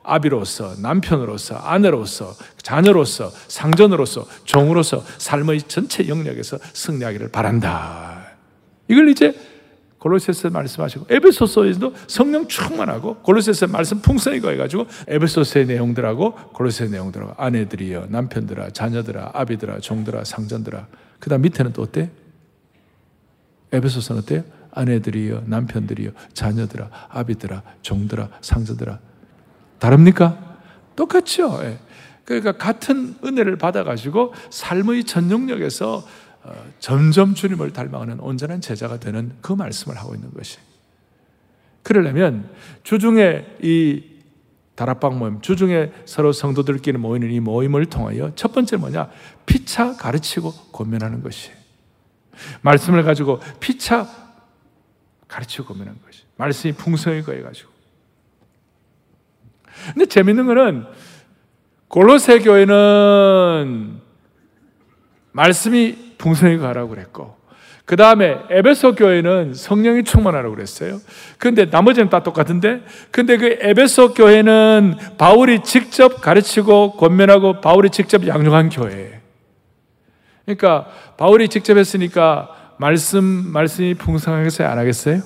아비로서 0.08 0.76
남편으로서 0.82 1.56
아내로서 1.58 2.34
자녀로서 2.62 3.30
상전으로서 3.48 4.26
종으로서 4.46 5.04
삶의 5.18 5.64
전체 5.64 6.08
영역에서 6.08 6.58
승리하기를 6.74 7.30
바란다. 7.30 8.32
이걸 8.88 9.10
이제 9.10 9.36
골로새서 10.00 10.50
말씀하시고 10.52 11.08
에베소서에도 11.10 11.94
성령 12.08 12.48
충만하고 12.48 13.16
골로새서 13.18 13.68
말씀 13.68 14.00
풍성히 14.00 14.40
거해가지고 14.40 14.86
에베소서의 15.08 15.66
내용들하고 15.66 16.34
골로새 16.54 16.88
내용들하고 16.88 17.34
아내들이여 17.38 18.08
남편들아 18.10 18.70
자녀들아 18.72 19.32
아비들아 19.34 19.80
종들아 19.80 20.24
상전들아 20.24 20.88
그 21.20 21.30
다음 21.30 21.42
밑에는 21.42 21.74
또 21.74 21.82
어때? 21.82 22.10
에베소서는 23.74 24.22
어때요? 24.22 24.44
아내들이여 24.72 25.44
남편들이여 25.48 26.12
자녀들아 26.34 26.90
아비들아 27.10 27.64
종들아 27.82 28.30
상전들아 28.42 29.00
다릅니까? 29.80 30.60
똑같죠. 30.96 31.60
예. 31.64 31.78
그러니까 32.26 32.54
같은 32.54 33.16
은혜를 33.24 33.58
받아가지고 33.58 34.34
삶의 34.50 35.06
전 35.06 35.32
영역에서 35.32 36.04
어, 36.44 36.66
점점 36.80 37.34
주님을 37.34 37.72
닮아가는 37.74 38.20
온전한 38.20 38.62
제자가 38.62 39.00
되는 39.00 39.34
그 39.42 39.54
말씀을 39.54 39.98
하고 39.98 40.16
있는 40.16 40.34
것이. 40.34 40.58
그러려면 41.84 42.50
주중에 42.84 43.46
이 43.62 44.04
다락방 44.76 45.18
모임, 45.18 45.42
주중에 45.42 45.92
서로 46.06 46.32
성도들끼리 46.32 46.98
모이는 46.98 47.32
이 47.32 47.40
모임을 47.40 47.86
통하여 47.88 48.32
첫 48.36 48.54
번째 48.54 48.78
뭐냐? 48.78 49.10
피차 49.46 49.96
가르치고 49.96 50.52
권면하는 50.72 51.24
것이. 51.24 51.52
말씀을 52.62 53.04
가지고 53.04 53.40
피차 53.60 54.08
가르치고 55.28 55.66
권면하는 55.66 56.00
것이. 56.06 56.24
말씀이 56.36 56.74
풍성히 56.74 57.24
거해가지고. 57.24 57.77
근데 59.94 60.06
재밌는 60.06 60.46
거는 60.46 60.86
골로새 61.88 62.40
교회는 62.40 64.00
말씀이 65.32 66.16
풍성히 66.18 66.58
가라고 66.58 66.90
그랬고 66.90 67.38
그 67.88 67.96
다음에 67.96 68.38
에베소 68.50 68.96
교회는 68.96 69.54
성령이 69.54 70.04
충만하라고 70.04 70.56
그랬어요. 70.56 71.00
근데 71.38 71.66
나머지는 71.66 72.10
다 72.10 72.22
똑같은데 72.22 72.82
근데 73.12 73.38
그 73.38 73.58
에베소 73.62 74.14
교회는 74.14 74.96
바울이 75.18 75.64
직접 75.64 76.20
가르치고 76.22 76.98
권면하고 76.98 77.62
바울이 77.62 77.90
직접 77.90 78.28
양육한 78.28 78.70
교회. 78.70 79.22
그러니까 80.44 80.88
바울이 81.16 81.48
직접 81.48 81.78
했으니까 81.78 82.74
말씀 82.78 83.24
말씀이 83.24 83.94
풍성하겠어요? 83.94 84.68
안 84.68 84.78
하겠어요? 84.80 85.22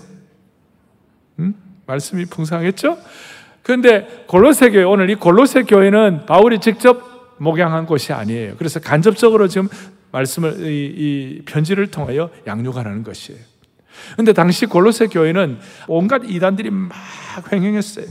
음? 1.40 1.56
말씀이 1.88 2.26
풍성하겠죠? 2.26 2.98
그런데 3.64 4.26
골로새 4.28 4.72
교회 4.72 4.84
오늘 4.84 5.10
이 5.10 5.16
골로새 5.16 5.64
교회는 5.64 6.26
바울이 6.26 6.60
직접 6.60 7.36
목양한 7.38 7.86
곳이 7.86 8.14
아니에요. 8.14 8.56
그래서 8.58 8.80
간접적으로 8.80 9.48
지금 9.48 9.68
말씀을 10.12 10.62
이, 10.72 10.86
이 10.86 11.42
편지를 11.46 11.88
통하여 11.88 12.30
양육하는 12.48 13.04
것이에요. 13.04 13.40
근데 14.16 14.34
당시 14.34 14.66
골로새 14.66 15.08
교회는 15.08 15.60
온갖 15.88 16.22
이단들이 16.26 16.70
막 16.72 16.92
횡행했어요. 17.52 18.06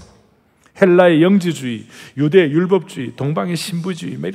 헬라의 0.80 1.22
영지주의, 1.22 1.86
유대 2.16 2.38
율법주의, 2.48 3.14
동방의 3.16 3.56
신부주의, 3.56 4.16
막 4.16 4.32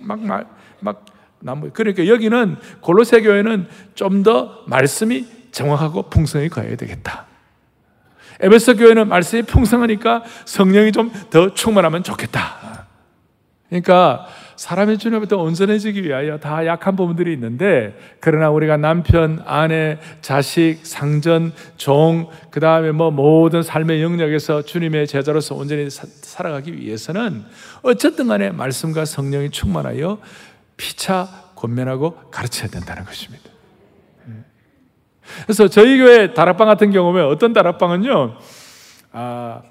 막 0.00 0.20
막 0.20 0.46
막 0.80 1.06
나무. 1.40 1.70
그러니까 1.72 2.06
여기는 2.06 2.56
골로새 2.80 3.22
교회는 3.22 3.66
좀 3.94 4.22
더 4.22 4.62
말씀이 4.66 5.26
정확하고 5.50 6.08
풍성히 6.08 6.48
가야 6.48 6.76
되겠다. 6.76 7.26
에베소 8.42 8.76
교회는 8.76 9.08
말씀이 9.08 9.42
풍성하니까 9.42 10.24
성령이 10.44 10.92
좀 10.92 11.10
더 11.30 11.54
충만하면 11.54 12.02
좋겠다. 12.02 12.86
그러니까 13.68 14.26
사람의 14.56 14.98
주님부터 14.98 15.38
온전해지기 15.38 16.04
위하여 16.04 16.38
다 16.38 16.66
약한 16.66 16.94
부분들이 16.94 17.32
있는데 17.32 17.96
그러나 18.20 18.50
우리가 18.50 18.76
남편, 18.76 19.42
아내, 19.46 19.98
자식, 20.20 20.80
상전, 20.82 21.52
종, 21.78 22.28
그 22.50 22.60
다음에 22.60 22.92
뭐 22.92 23.10
모든 23.10 23.62
삶의 23.62 24.02
영역에서 24.02 24.62
주님의 24.62 25.06
제자로서 25.06 25.54
온전히 25.54 25.88
사, 25.88 26.06
살아가기 26.06 26.76
위해서는 26.76 27.44
어쨌든 27.82 28.28
간에 28.28 28.50
말씀과 28.50 29.06
성령이 29.06 29.50
충만하여 29.50 30.18
피차 30.76 31.28
권면하고 31.54 32.14
가르쳐야 32.30 32.68
된다는 32.68 33.04
것입니다. 33.04 33.51
그래서 35.44 35.68
저희 35.68 35.98
교회 35.98 36.34
다락방 36.34 36.66
같은 36.66 36.90
경우면 36.90 37.26
어떤 37.26 37.52
다락방은요, 37.52 38.36
아, 39.12 39.62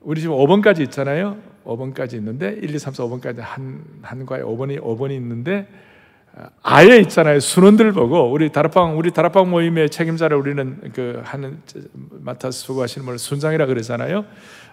우리 0.00 0.20
지금 0.20 0.36
5번까지 0.36 0.80
있잖아요. 0.82 1.36
5번까지 1.64 2.14
있는데 2.14 2.58
1, 2.60 2.74
2, 2.74 2.78
3, 2.78 2.92
4, 2.92 3.04
5번까지 3.04 3.38
한 3.40 3.82
한과에 4.02 4.42
5번이 4.42 4.80
5번이 4.80 5.12
있는데 5.12 5.66
아예 6.62 6.98
있잖아요. 6.98 7.40
순원들 7.40 7.92
보고 7.92 8.30
우리 8.30 8.50
다락방 8.50 8.98
우리 8.98 9.12
다락방 9.12 9.50
모임의 9.50 9.90
책임자를 9.90 10.36
우리는 10.36 10.80
그 10.92 11.20
하는 11.24 11.62
맡아서 12.10 12.50
수고하시는 12.50 13.04
분을 13.04 13.18
순장이라 13.18 13.66
그러잖아요. 13.66 14.24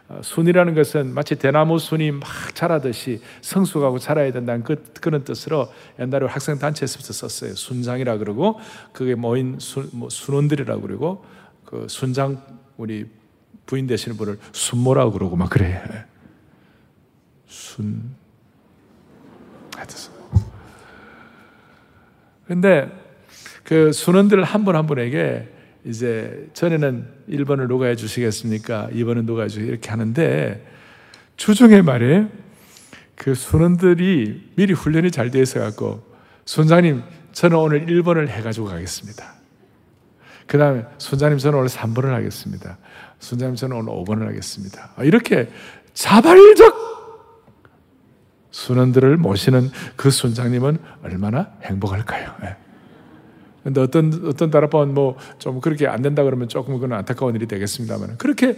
어, 0.09 0.19
순이라는 0.23 0.75
것은 0.75 1.13
마치 1.13 1.35
대나무 1.35 1.79
순이 1.79 2.11
막 2.11 2.27
자라듯이 2.53 3.21
성숙하고 3.41 3.99
자라야 3.99 4.31
된다는 4.31 4.63
그, 4.63 4.83
그런 4.99 5.23
뜻으로 5.23 5.71
옛날에 5.99 6.25
학생 6.25 6.59
단체에서부터 6.59 7.13
썼어요. 7.13 7.55
순장이라 7.55 8.17
그러고 8.17 8.59
그게 8.91 9.15
모인 9.15 9.57
순, 9.59 9.89
뭐 9.93 10.09
순원들이라고 10.09 10.81
그러고 10.81 11.25
그 11.65 11.87
순장 11.89 12.41
우리 12.77 13.05
부인 13.65 13.87
되시는 13.87 14.17
분을 14.17 14.37
순모라고 14.51 15.11
그러고 15.13 15.35
막 15.35 15.49
그래. 15.49 15.81
순. 17.47 18.15
하여튼 19.75 19.95
근데 22.45 22.91
그 23.63 23.93
순원들 23.93 24.43
한 24.43 24.65
분 24.65 24.75
한 24.75 24.85
분에게 24.87 25.60
이제 25.83 26.49
전에는 26.53 27.07
1번을 27.29 27.67
누가 27.67 27.87
해주시겠습니까? 27.87 28.89
2번은 28.91 29.25
누가 29.25 29.43
해주시 29.43 29.65
이렇게 29.65 29.89
하는데 29.89 30.65
주중에 31.37 31.81
말에 31.81 32.27
그 33.15 33.33
순원들이 33.33 34.51
미리 34.55 34.73
훈련이 34.73 35.11
잘 35.11 35.31
되어 35.31 35.41
있어 35.41 35.59
갖고 35.59 36.03
순장님 36.45 37.01
저는 37.31 37.57
오늘 37.57 37.85
1번을 37.85 38.27
해가지고 38.27 38.67
가겠습니다. 38.67 39.33
그 40.47 40.57
다음에 40.57 40.85
순장님 40.97 41.39
저는 41.39 41.59
오늘 41.59 41.69
3번을 41.69 42.09
하겠습니다. 42.09 42.77
순장님 43.19 43.55
저는 43.55 43.77
오늘 43.77 43.93
5번을 43.93 44.27
하겠습니다. 44.27 44.91
이렇게 45.01 45.49
자발적 45.93 46.91
순원들을 48.51 49.17
모시는 49.17 49.69
그 49.95 50.11
순장님은 50.11 50.77
얼마나 51.03 51.53
행복할까요? 51.63 52.35
예. 53.61 53.63
근데 53.63 53.81
어떤 53.81 54.27
어떤 54.27 54.49
다락방은 54.49 54.93
뭐 54.93 55.17
좀 55.41 55.59
그렇게 55.59 55.87
안 55.87 56.01
된다 56.01 56.23
그러면 56.23 56.47
조금 56.47 56.75
그건 56.75 56.93
안타까운 56.93 57.35
일이 57.35 57.47
되겠습니다만 57.47 58.17
그렇게 58.17 58.57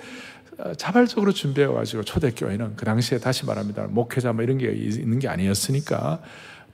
어, 0.58 0.74
자발적으로 0.76 1.32
준비해 1.32 1.68
가지고 1.68 2.04
초대교회는 2.04 2.76
그 2.76 2.86
당시에 2.86 3.20
다시 3.20 3.46
말합니다 3.46 3.88
목회자 3.88 4.34
뭐 4.34 4.44
이런 4.44 4.58
게 4.58 4.72
있는 4.72 5.20
게 5.20 5.28
아니었으니까 5.28 6.22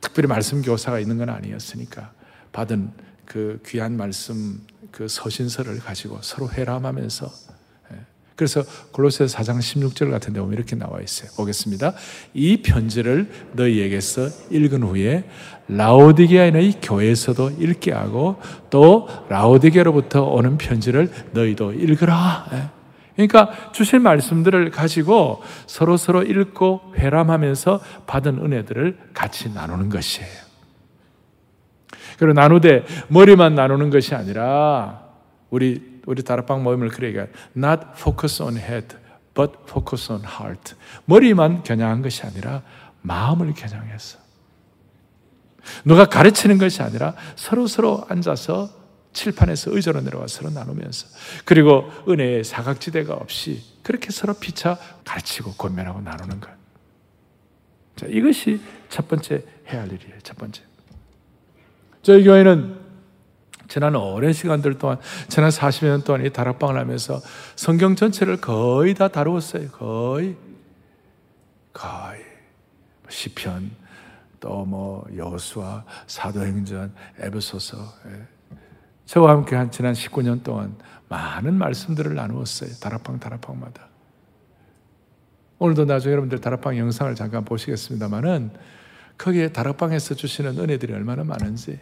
특별히 0.01 0.27
말씀 0.27 0.61
교사가 0.61 0.99
있는 0.99 1.17
건 1.17 1.29
아니었으니까 1.29 2.11
받은 2.51 2.91
그 3.25 3.61
귀한 3.65 3.95
말씀 3.95 4.61
그 4.91 5.07
서신서를 5.07 5.79
가지고 5.79 6.19
서로 6.21 6.49
회람하면서 6.49 7.29
그래서 8.35 8.63
골로새 8.93 9.25
4장 9.25 9.59
16절 9.59 10.09
같은 10.09 10.31
데 10.31 10.39
보면 10.39 10.55
이렇게 10.55 10.73
나와 10.77 11.01
있어요. 11.01 11.29
보겠습니다. 11.35 11.93
이 12.33 12.61
편지를 12.61 13.29
너희에게서 13.51 14.29
읽은 14.49 14.81
후에 14.83 15.25
라오디게아의 15.69 16.81
교회에서도 16.81 17.51
읽게 17.59 17.93
하고 17.93 18.41
또 18.69 19.07
라오디게로부터 19.29 20.23
오는 20.23 20.57
편지를 20.57 21.11
너희도 21.31 21.73
읽으라. 21.73 22.47
예. 22.53 22.69
그러니까 23.15 23.71
주실 23.71 23.99
말씀들을 23.99 24.71
가지고 24.71 25.41
서로 25.67 25.97
서로 25.97 26.23
읽고 26.23 26.93
회람하면서 26.95 27.81
받은 28.07 28.39
은혜들을 28.39 28.97
같이 29.13 29.53
나누는 29.53 29.89
것이에요. 29.89 30.49
그리고 32.17 32.33
나누되 32.33 32.85
머리만 33.09 33.55
나누는 33.55 33.89
것이 33.89 34.15
아니라 34.15 35.01
우리 35.49 35.99
우리 36.05 36.23
다락방 36.23 36.63
모임을 36.63 36.89
그래 36.89 37.09
얘기해. 37.09 37.27
Not 37.55 37.81
focus 37.95 38.41
on 38.41 38.57
head, 38.57 38.95
but 39.35 39.53
focus 39.67 40.11
on 40.11 40.23
heart. 40.23 40.75
머리만 41.05 41.63
겨냥한 41.63 42.01
것이 42.01 42.23
아니라 42.23 42.63
마음을 43.01 43.53
겨냥해서. 43.53 44.28
누가 45.85 46.05
가르치는 46.05 46.57
것이 46.57 46.81
아니라 46.81 47.15
서로 47.35 47.67
서로 47.67 48.05
앉아서 48.09 48.69
칠판에서 49.13 49.75
의자로 49.75 50.01
내려와 50.01 50.27
서로 50.27 50.49
나누면서 50.49 51.07
그리고 51.45 51.91
은혜의 52.07 52.43
사각지대가 52.43 53.13
없이 53.13 53.61
그렇게 53.83 54.11
서로 54.11 54.33
피차 54.33 54.77
가르치고 55.03 55.53
권면하고 55.53 56.01
나누는 56.01 56.39
것. 56.39 56.49
자, 57.95 58.05
이것이 58.07 58.61
첫 58.87 59.07
번째 59.07 59.43
해야 59.67 59.81
할 59.81 59.91
일이에요. 59.91 60.19
첫 60.23 60.37
번째. 60.37 60.61
저희 62.01 62.23
교회는 62.23 62.79
지난 63.67 63.95
오랜 63.95 64.33
시간들 64.33 64.77
동안, 64.77 64.99
지난 65.27 65.49
40년 65.49 66.03
동안 66.03 66.25
이 66.25 66.29
다락방을 66.29 66.77
하면서 66.79 67.21
성경 67.55 67.95
전체를 67.95 68.37
거의 68.37 68.93
다 68.95 69.07
다루었어요. 69.09 69.69
거의. 69.69 70.35
거의. 71.73 72.19
뭐 73.01 73.09
시편, 73.09 73.71
또 74.39 74.65
뭐 74.65 75.05
여수와 75.15 75.85
사도행전, 76.07 76.93
에베소서. 77.19 77.77
예. 78.07 78.27
저와 79.05 79.31
함께 79.31 79.55
한 79.55 79.71
지난 79.71 79.93
19년 79.93 80.43
동안 80.43 80.75
많은 81.07 81.55
말씀들을 81.55 82.13
나누었어요. 82.13 82.69
다락방, 82.81 83.19
다락방마다. 83.19 83.87
오늘도 85.57 85.85
나중에 85.85 86.13
여러분들 86.13 86.39
다락방 86.39 86.77
영상을 86.77 87.13
잠깐 87.15 87.43
보시겠습니다만은 87.43 88.51
거기에 89.17 89.49
다락방에서 89.51 90.15
주시는 90.15 90.57
은혜들이 90.57 90.93
얼마나 90.93 91.23
많은지 91.23 91.79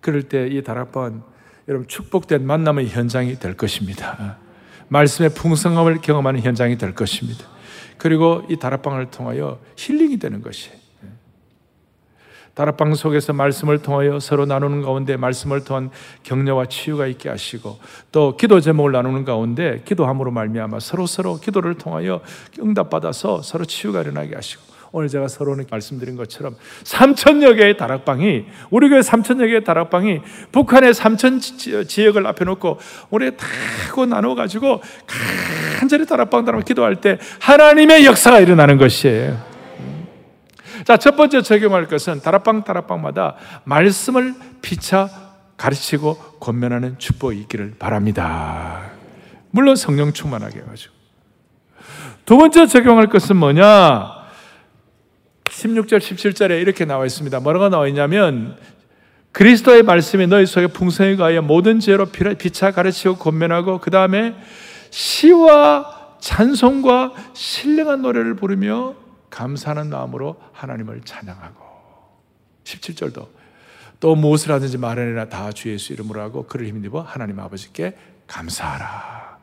그럴 0.00 0.22
때 0.28 0.46
이 0.48 0.62
다락방은 0.62 1.22
여러분 1.68 1.88
축복된 1.88 2.46
만남의 2.46 2.88
현장이 2.88 3.38
될 3.38 3.56
것입니다. 3.56 4.38
말씀의 4.88 5.30
풍성함을 5.34 6.00
경험하는 6.02 6.40
현장이 6.40 6.76
될 6.76 6.94
것입니다. 6.94 7.46
그리고 7.98 8.44
이 8.50 8.56
다락방을 8.56 9.10
통하여 9.10 9.60
힐링이 9.76 10.18
되는 10.18 10.42
것이에요. 10.42 10.81
다락방 12.54 12.94
속에서 12.94 13.32
말씀을 13.32 13.78
통하여 13.78 14.20
서로 14.20 14.44
나누는 14.44 14.82
가운데 14.82 15.16
말씀을 15.16 15.64
통한 15.64 15.90
격려와 16.22 16.66
치유가 16.66 17.06
있게 17.06 17.28
하시고 17.28 17.78
또 18.10 18.36
기도 18.36 18.60
제목을 18.60 18.92
나누는 18.92 19.24
가운데 19.24 19.82
기도함으로 19.84 20.30
말미암아 20.30 20.80
서로 20.80 21.06
서로 21.06 21.40
기도를 21.40 21.76
통하여 21.78 22.20
응답받아서 22.60 23.42
서로 23.42 23.64
치유가 23.64 24.02
일어나게 24.02 24.34
하시고 24.34 24.72
오늘 24.92 25.08
제가 25.08 25.26
서론에 25.26 25.64
말씀드린 25.70 26.16
것처럼 26.16 26.54
삼천여 26.84 27.54
개의 27.54 27.78
다락방이 27.78 28.44
우리 28.70 28.88
교회 28.90 29.00
삼천여 29.00 29.46
개의 29.46 29.64
다락방이 29.64 30.20
북한의 30.52 30.92
삼천 30.92 31.40
지역을 31.40 32.26
앞에 32.26 32.44
놓고 32.44 32.78
우리 33.08 33.32
다고 33.34 34.04
나눠 34.04 34.34
가지고 34.34 34.82
간절히 35.80 36.04
다락방 36.04 36.44
다락방 36.44 36.64
기도할 36.64 36.96
때 36.96 37.18
하나님의 37.40 38.04
역사가 38.04 38.40
일어나는 38.40 38.76
것이에요. 38.76 39.51
자, 40.84 40.96
첫 40.96 41.16
번째 41.16 41.42
적용할 41.42 41.86
것은 41.86 42.20
다락방 42.20 42.64
다락방마다 42.64 43.36
말씀을 43.64 44.34
피차 44.62 45.08
가르치고 45.56 46.16
권면하는 46.40 46.98
축복이 46.98 47.38
있기를 47.42 47.74
바랍니다. 47.78 48.90
물론 49.50 49.76
성령 49.76 50.12
충만하게 50.12 50.60
해가지고. 50.60 50.94
두 52.24 52.36
번째 52.36 52.66
적용할 52.66 53.08
것은 53.08 53.36
뭐냐? 53.36 54.22
16절, 55.44 55.98
17절에 55.98 56.60
이렇게 56.60 56.84
나와 56.84 57.06
있습니다. 57.06 57.38
뭐라고 57.40 57.68
나와 57.68 57.86
있냐면, 57.88 58.56
그리스도의 59.32 59.82
말씀이 59.82 60.26
너희 60.26 60.46
속에 60.46 60.66
풍성히 60.66 61.16
가하여 61.16 61.42
모든 61.42 61.80
죄로 61.80 62.06
피차 62.06 62.72
가르치고 62.72 63.16
권면하고, 63.16 63.78
그 63.78 63.90
다음에 63.90 64.34
시와 64.90 66.16
찬송과 66.20 67.12
신령한 67.34 68.02
노래를 68.02 68.34
부르며 68.34 68.94
감사하는 69.32 69.88
마음으로 69.88 70.36
하나님을 70.52 71.00
찬양하고. 71.04 71.64
17절도 72.64 73.28
또 73.98 74.14
무엇을 74.14 74.52
하든지 74.52 74.78
말하느라 74.78 75.28
다 75.28 75.50
주 75.52 75.70
예수 75.70 75.92
이름으로 75.92 76.20
하고 76.20 76.46
그를 76.46 76.66
힘입어 76.68 77.00
하나님 77.00 77.40
아버지께 77.40 77.96
감사하라. 78.26 79.38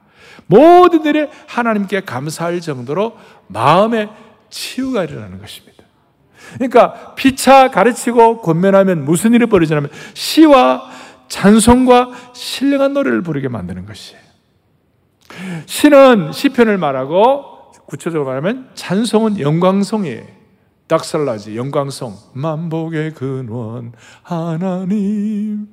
모든 0.45 1.05
일에 1.05 1.29
하나님께 1.47 2.01
감사할 2.01 2.61
정도로 2.61 3.17
마음의 3.47 4.09
치유가 4.49 5.03
일어나는 5.03 5.39
것입니다. 5.39 5.83
그러니까 6.55 7.15
피차 7.15 7.69
가르치고 7.71 8.41
권면하면 8.41 9.05
무슨 9.05 9.33
일이 9.33 9.45
벌어지냐면 9.47 9.89
시와 10.13 10.89
찬송과 11.27 12.33
신령한 12.33 12.93
노래를 12.93 13.21
부르게 13.21 13.47
만드는 13.47 13.85
것이에요. 13.85 14.21
시는 15.65 16.31
시편을 16.31 16.77
말하고 16.77 17.58
구체적으로 17.89 18.25
말하면 18.25 18.69
찬송은 18.75 19.39
영광송이에요. 19.39 20.23
닥살라지 20.87 21.57
영광송 21.57 22.15
만복의 22.33 23.13
근원 23.13 23.93
하나님 24.23 25.67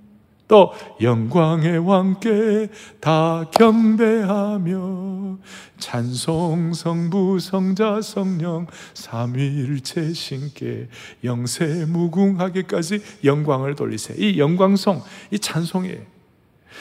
또 0.49 0.73
영광의 1.01 1.79
왕께 1.79 2.69
다 3.01 3.45
경배하며 3.59 5.39
찬송 5.79 6.73
성부 6.73 7.39
성자 7.41 8.01
성령 8.01 8.67
삼위일체 8.95 10.13
신께 10.13 10.89
영세 11.25 11.85
무궁하게까지 11.87 13.03
영광을 13.25 13.75
돌리세요. 13.75 14.17
이 14.19 14.39
영광송, 14.39 15.03
이 15.33 15.39
찬송이에요. 15.39 16.17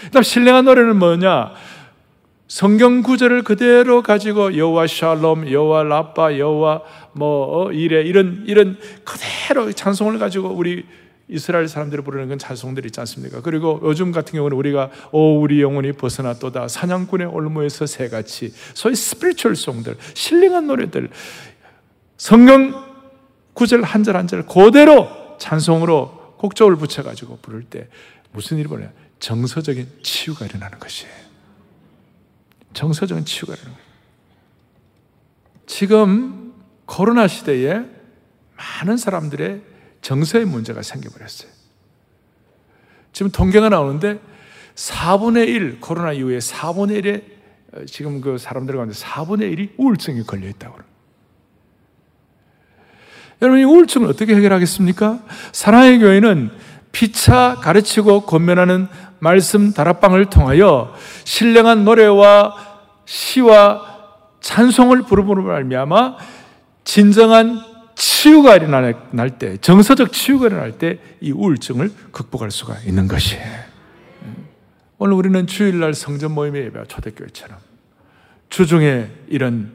그다음 0.03 0.23
신령한 0.23 0.65
노래는 0.65 0.97
뭐냐? 0.97 1.53
성경 2.47 3.01
구절을 3.01 3.43
그대로 3.43 4.03
가지고 4.03 4.55
여호와 4.55 4.87
샬롬, 4.87 5.51
여호와 5.51 5.83
라파, 5.83 6.37
여호와 6.37 6.81
뭐 7.13 7.65
어, 7.67 7.71
이래 7.71 8.01
이런 8.03 8.43
이런 8.47 8.77
그대로 9.03 9.71
찬송을 9.71 10.19
가지고 10.19 10.49
우리 10.49 10.85
이스라엘 11.27 11.67
사람들이 11.67 12.03
부르는 12.03 12.27
건 12.29 12.37
찬송들이 12.37 12.85
있지 12.87 12.99
않습니까? 12.99 13.41
그리고 13.41 13.81
요즘 13.83 14.11
같은 14.11 14.33
경우는 14.33 14.55
우리가 14.57 14.91
오 15.11 15.39
우리 15.41 15.59
영혼이 15.59 15.93
벗어났도다 15.93 16.67
사냥꾼의 16.67 17.25
올무에서 17.27 17.87
새같이 17.87 18.53
소위 18.75 18.93
spiritual 18.93 19.55
송들 19.55 19.97
신령한 20.13 20.67
노래들 20.67 21.09
성경 22.17 22.85
구절 23.53 23.81
한 23.83 24.03
절 24.03 24.15
한 24.15 24.27
절 24.27 24.45
그대로 24.45 25.07
찬송으로 25.39 26.35
곡조를 26.37 26.77
붙여가지고 26.77 27.39
부를 27.41 27.63
때 27.63 27.87
무슨 28.31 28.57
일이 28.59 28.67
벌어요? 28.67 28.89
정서적인 29.19 29.87
치유가 30.03 30.45
일어나는 30.45 30.77
것이에요. 30.77 31.24
정서적인 32.75 33.25
치유가 33.25 33.53
일어나는 33.53 33.73
거예요. 33.73 33.89
지금 35.65 36.53
코로나 36.85 37.27
시대에 37.27 37.83
많은 38.55 38.97
사람들의 38.97 39.61
정서의 40.01 40.45
문제가 40.45 40.83
생겨버렸어요. 40.83 41.49
지금 43.11 43.31
통계가 43.31 43.69
나오는데 43.69 44.19
4분의 44.75 45.47
1, 45.47 45.79
코로나 45.79 46.11
이후에 46.11 46.37
4분의 46.37 47.01
1의 47.01 47.23
어, 47.73 47.85
지금 47.85 48.21
그 48.21 48.37
사람들 48.37 48.75
가운데 48.75 48.93
4분의 48.93 49.57
1이 49.57 49.71
우울증이 49.77 50.23
걸려 50.23 50.47
있다고 50.49 50.77
여러분, 53.41 53.59
이 53.59 53.63
우울증을 53.63 54.07
어떻게 54.07 54.35
해결하겠습니까? 54.35 55.23
사랑의 55.51 55.99
교회는 55.99 56.51
피차 56.95 57.57
가르치고 57.61 58.21
권면하는 58.21 58.87
말씀 59.19 59.73
다락방을 59.73 60.27
통하여 60.27 60.95
신령한 61.25 61.83
노래와 61.83 62.55
시와 63.03 63.81
찬송을 64.39 65.01
부르므로 65.01 65.43
말미암아 65.43 66.15
진정한 66.85 67.59
치유가 67.95 68.55
일어날 68.55 68.95
때, 69.37 69.57
정서적 69.57 70.13
치유가 70.13 70.47
일어날 70.47 70.77
때 70.77 70.99
이 71.19 71.31
우울증을 71.31 71.91
극복할 72.11 72.49
수가 72.49 72.77
있는 72.85 73.09
것이에요. 73.09 73.43
오늘 74.97 75.15
우리는 75.15 75.47
주일날 75.47 75.93
성전 75.93 76.31
모임의 76.31 76.65
예배 76.67 76.83
초대교회처럼 76.87 77.57
주중에 78.49 79.07
이런 79.27 79.73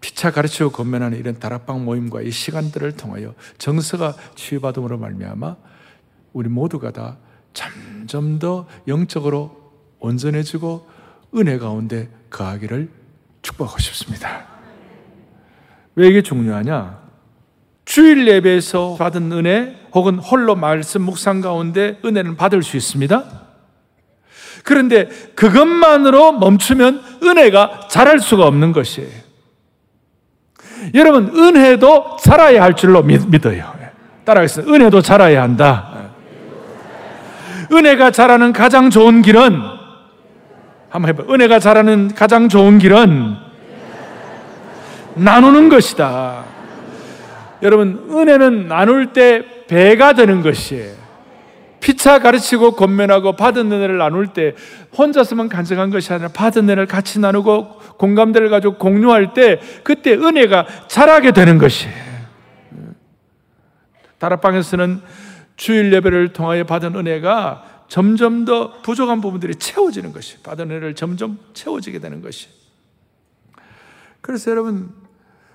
피차 0.00 0.30
가르치고 0.30 0.70
건면하는 0.70 1.18
이런 1.18 1.40
다락방 1.40 1.84
모임과 1.84 2.22
이 2.22 2.30
시간들을 2.30 2.92
통하여 2.92 3.34
정서가 3.58 4.14
치유받음으로 4.36 4.98
말미암아 4.98 5.71
우리 6.32 6.48
모두가 6.48 6.90
다 6.90 7.16
점점 7.52 8.38
더 8.38 8.66
영적으로 8.88 9.72
온전해지고 10.00 10.88
은혜 11.36 11.58
가운데 11.58 12.08
거하기를 12.30 12.88
축복하고 13.42 13.78
싶습니다. 13.78 14.46
왜 15.94 16.08
이게 16.08 16.22
중요하냐? 16.22 17.02
주일 17.84 18.26
예배에서 18.28 18.96
받은 18.98 19.32
은혜 19.32 19.76
혹은 19.92 20.18
홀로 20.18 20.54
말씀 20.54 21.02
묵상 21.02 21.40
가운데 21.40 21.98
은혜는 22.04 22.36
받을 22.36 22.62
수 22.62 22.76
있습니다. 22.76 23.42
그런데 24.64 25.08
그것만으로 25.34 26.32
멈추면 26.32 27.02
은혜가 27.22 27.88
자랄 27.90 28.20
수가 28.20 28.46
없는 28.46 28.72
것이에요. 28.72 29.22
여러분, 30.94 31.28
은혜도 31.36 32.16
자라야 32.20 32.62
할 32.62 32.74
줄로 32.74 33.02
믿, 33.02 33.46
어요 33.46 33.72
따라하겠습니다. 34.24 34.72
은혜도 34.72 35.02
자라야 35.02 35.42
한다. 35.42 35.91
은혜가 37.72 38.10
자라는 38.10 38.52
가장 38.52 38.90
좋은 38.90 39.22
길은 39.22 39.60
한번 40.90 41.08
해봐. 41.08 41.32
은혜가 41.32 41.58
자라는 41.58 42.14
가장 42.14 42.48
좋은 42.48 42.78
길은 42.78 43.36
나누는 45.14 45.68
것이다. 45.68 46.44
여러분, 47.62 48.06
은혜는 48.10 48.68
나눌 48.68 49.12
때 49.12 49.42
배가 49.68 50.12
되는 50.12 50.42
것이에요. 50.42 51.02
피차 51.80 52.20
가르치고 52.20 52.72
권면하고 52.72 53.32
받은 53.32 53.72
은혜를 53.72 53.98
나눌 53.98 54.28
때 54.28 54.54
혼자서만 54.96 55.48
간증한 55.48 55.90
것이 55.90 56.12
아니라 56.12 56.28
받은 56.28 56.64
은혜를 56.64 56.86
같이 56.86 57.18
나누고 57.18 57.78
공감대를 57.98 58.50
가지고 58.50 58.74
공유할 58.74 59.34
때 59.34 59.60
그때 59.82 60.12
은혜가 60.12 60.66
자라게 60.88 61.32
되는 61.32 61.58
것이에요. 61.58 62.12
다락방에서는 64.18 65.00
주일 65.62 65.92
예배를 65.92 66.32
통하여 66.32 66.64
받은 66.64 66.96
은혜가 66.96 67.84
점점 67.86 68.44
더 68.44 68.80
부족한 68.82 69.20
부분들이 69.20 69.54
채워지는 69.54 70.12
것이 70.12 70.42
받은 70.42 70.68
은혜를 70.68 70.96
점점 70.96 71.38
채워지게 71.54 72.00
되는 72.00 72.20
것이. 72.20 72.48
그래서 74.20 74.50
여러분 74.50 74.90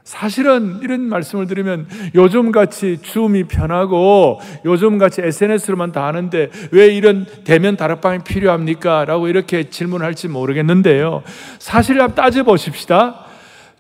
사실은 0.06 0.80
이런 0.82 1.02
말씀을 1.02 1.46
드리면 1.48 1.90
요즘 2.16 2.54
같이 2.54 3.00
줌이 3.02 3.44
편하고 3.44 4.40
요즘 4.64 4.98
같이 4.98 5.22
SNS로만 5.22 5.92
다 5.92 6.06
하는데 6.06 6.52
왜 6.72 6.88
이런 6.88 7.26
대면 7.44 7.76
다락방이 7.76 8.20
필요합니까? 8.20 9.04
라고 9.04 9.28
이렇게 9.28 9.70
질문할지 9.70 10.30
모르겠는데요. 10.30 11.22
사실 11.60 11.98
따져보십시다. 12.16 13.26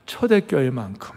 초대교회만큼. 0.06 1.17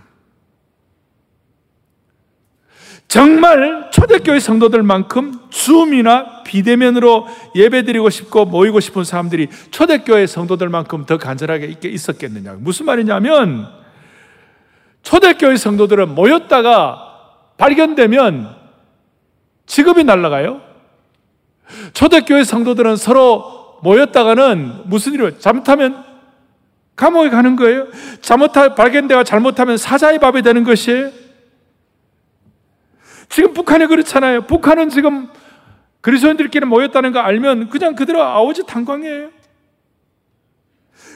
정말 3.11 3.91
초대교회 3.91 4.39
성도들만큼 4.39 5.51
줌이나 5.51 6.45
비대면으로 6.45 7.27
예배드리고 7.57 8.09
싶고 8.09 8.45
모이고 8.45 8.79
싶은 8.79 9.03
사람들이 9.03 9.49
초대교회 9.73 10.29
성도들만큼 10.29 11.07
더 11.07 11.19
간절하게 11.19 11.77
있었겠느냐. 11.83 12.59
무슨 12.61 12.87
말이냐면 12.87 13.67
초대교회 15.03 15.57
성도들은 15.57 16.15
모였다가 16.15 17.17
발견되면 17.57 18.55
직업이 19.67 20.05
날라가요. 20.05 20.61
초대교회 21.93 22.45
성도들은 22.45 22.95
서로 22.95 23.81
모였다가는 23.83 24.83
무슨 24.85 25.15
일이 25.15 25.37
잘못하면 25.41 26.05
감옥에 26.95 27.29
가는 27.31 27.57
거예요. 27.57 27.89
잘못하 28.21 28.77
발견되가 28.77 29.25
잘못하면 29.25 29.79
사자의 29.79 30.21
밥이 30.21 30.43
되는 30.43 30.63
것이에요. 30.63 31.20
지금 33.31 33.55
북한이 33.55 33.87
그렇잖아요. 33.87 34.43
북한은 34.43 34.91
지금 34.91 35.29
그리스도인들끼리 36.03 36.67
모였다는 36.67 37.13
거 37.13 37.21
알면 37.21 37.71
그냥 37.71 37.95
그대로 37.95 38.23
아오지 38.23 38.67
탄광이에요. 38.67 39.29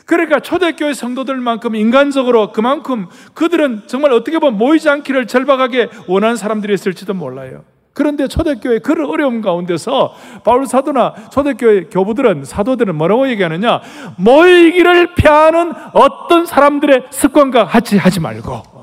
그러니까 0.06 0.40
초대교회 0.40 0.92
성도들만큼 0.92 1.74
인간적으로 1.74 2.52
그만큼 2.52 3.08
그들은 3.34 3.82
정말 3.86 4.12
어떻게 4.12 4.38
보면 4.38 4.58
모이지 4.58 4.88
않기를 4.88 5.26
절박하게 5.26 5.88
원하는 6.06 6.36
사람들이었을지도 6.36 7.14
몰라요. 7.14 7.64
그런데 7.94 8.28
초대교회 8.28 8.80
그런 8.80 9.08
어려움 9.08 9.40
가운데서 9.40 10.14
바울 10.44 10.66
사도나 10.66 11.14
초대교회 11.32 11.84
교부들은 11.84 12.44
사도들은 12.44 12.94
뭐라고 12.96 13.28
얘기하느냐? 13.30 13.80
모이기를 14.18 15.14
피하는 15.14 15.72
어떤 15.94 16.44
사람들의 16.44 17.06
습관과 17.10 17.66
같이 17.66 17.96
하지 17.96 18.20
말고 18.20 18.73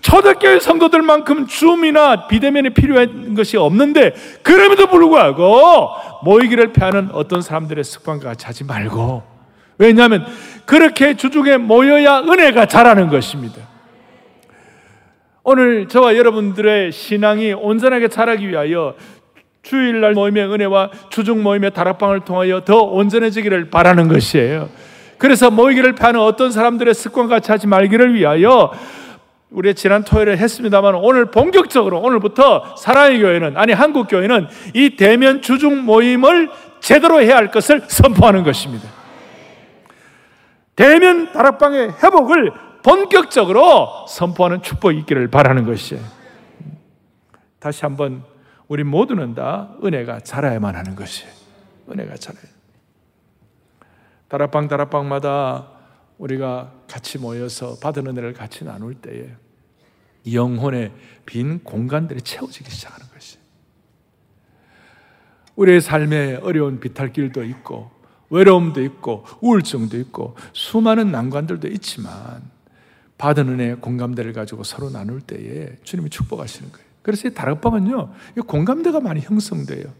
초대교회 0.00 0.60
성도들만큼 0.60 1.46
줌이나 1.46 2.26
비대면이 2.28 2.70
필요한 2.70 3.34
것이 3.34 3.56
없는데 3.56 4.14
그럼에도 4.42 4.86
불구하고 4.86 5.90
모이기를 6.22 6.72
피하는 6.72 7.10
어떤 7.12 7.42
사람들의 7.42 7.82
습관과 7.84 8.30
같이 8.30 8.46
하지 8.46 8.64
말고 8.64 9.22
왜냐하면 9.78 10.26
그렇게 10.66 11.16
주중에 11.16 11.56
모여야 11.56 12.20
은혜가 12.20 12.66
자라는 12.66 13.08
것입니다. 13.08 13.68
오늘 15.44 15.88
저와 15.88 16.16
여러분들의 16.16 16.92
신앙이 16.92 17.52
온전하게 17.54 18.08
자라기 18.08 18.48
위하여 18.48 18.94
주일날 19.62 20.12
모임의 20.12 20.44
은혜와 20.44 20.90
주중 21.10 21.42
모임의 21.42 21.72
다락방을 21.72 22.20
통하여 22.20 22.64
더 22.64 22.82
온전해지기를 22.82 23.70
바라는 23.70 24.08
것이에요. 24.08 24.68
그래서 25.16 25.50
모이기를 25.50 25.94
파는 25.94 26.20
어떤 26.20 26.52
사람들의 26.52 26.94
습관 26.94 27.28
같이 27.28 27.50
하지 27.50 27.66
말기를 27.66 28.14
위하여 28.14 28.72
우리 29.50 29.74
지난 29.74 30.04
토요일에 30.04 30.36
했습니다만 30.36 30.94
오늘 30.96 31.30
본격적으로 31.30 32.00
오늘부터 32.00 32.76
사랑의 32.76 33.20
교회는 33.20 33.56
아니 33.56 33.72
한국 33.72 34.08
교회는 34.08 34.46
이 34.74 34.96
대면 34.96 35.40
주중 35.40 35.84
모임을 35.84 36.50
제대로 36.80 37.20
해야 37.20 37.36
할 37.36 37.50
것을 37.50 37.82
선포하는 37.88 38.44
것입니다. 38.44 38.88
대면 40.76 41.32
다락방의 41.32 41.94
회복을 42.02 42.52
본격적으로 42.82 44.06
선포하는 44.08 44.62
축복이 44.62 44.98
있기를 44.98 45.28
바라는 45.28 45.64
것이에요. 45.64 46.02
다시 47.58 47.84
한번 47.84 48.22
우리 48.68 48.84
모두는 48.84 49.34
다 49.34 49.70
은혜가 49.82 50.20
자라야만 50.20 50.76
하는 50.76 50.94
것이에요. 50.94 51.32
은혜가 51.90 52.16
자라요. 52.16 52.44
다락방 54.28 54.68
다락방마다 54.68 55.77
우리가 56.18 56.72
같이 56.88 57.18
모여서 57.18 57.78
받은 57.80 58.06
은혜를 58.06 58.32
같이 58.32 58.64
나눌 58.64 58.94
때에 58.94 59.30
영혼의 60.32 60.92
빈 61.24 61.62
공간들이 61.62 62.20
채워지기 62.20 62.70
시작하는 62.70 63.06
것이. 63.12 63.38
우리의 65.56 65.80
삶에 65.80 66.36
어려운 66.36 66.80
비탈길도 66.80 67.44
있고 67.44 67.90
외로움도 68.30 68.82
있고 68.82 69.24
우울증도 69.40 69.98
있고 69.98 70.36
수많은 70.52 71.10
난관들도 71.10 71.68
있지만 71.68 72.42
받은 73.16 73.48
은혜 73.48 73.74
공감대를 73.74 74.32
가지고 74.32 74.62
서로 74.62 74.90
나눌 74.90 75.20
때에 75.20 75.76
주님이 75.82 76.10
축복하시는 76.10 76.70
거예요. 76.70 76.88
그래서 77.02 77.28
이 77.28 77.34
다락방은요, 77.34 78.12
공감대가 78.46 79.00
많이 79.00 79.20
형성돼요. 79.20 79.92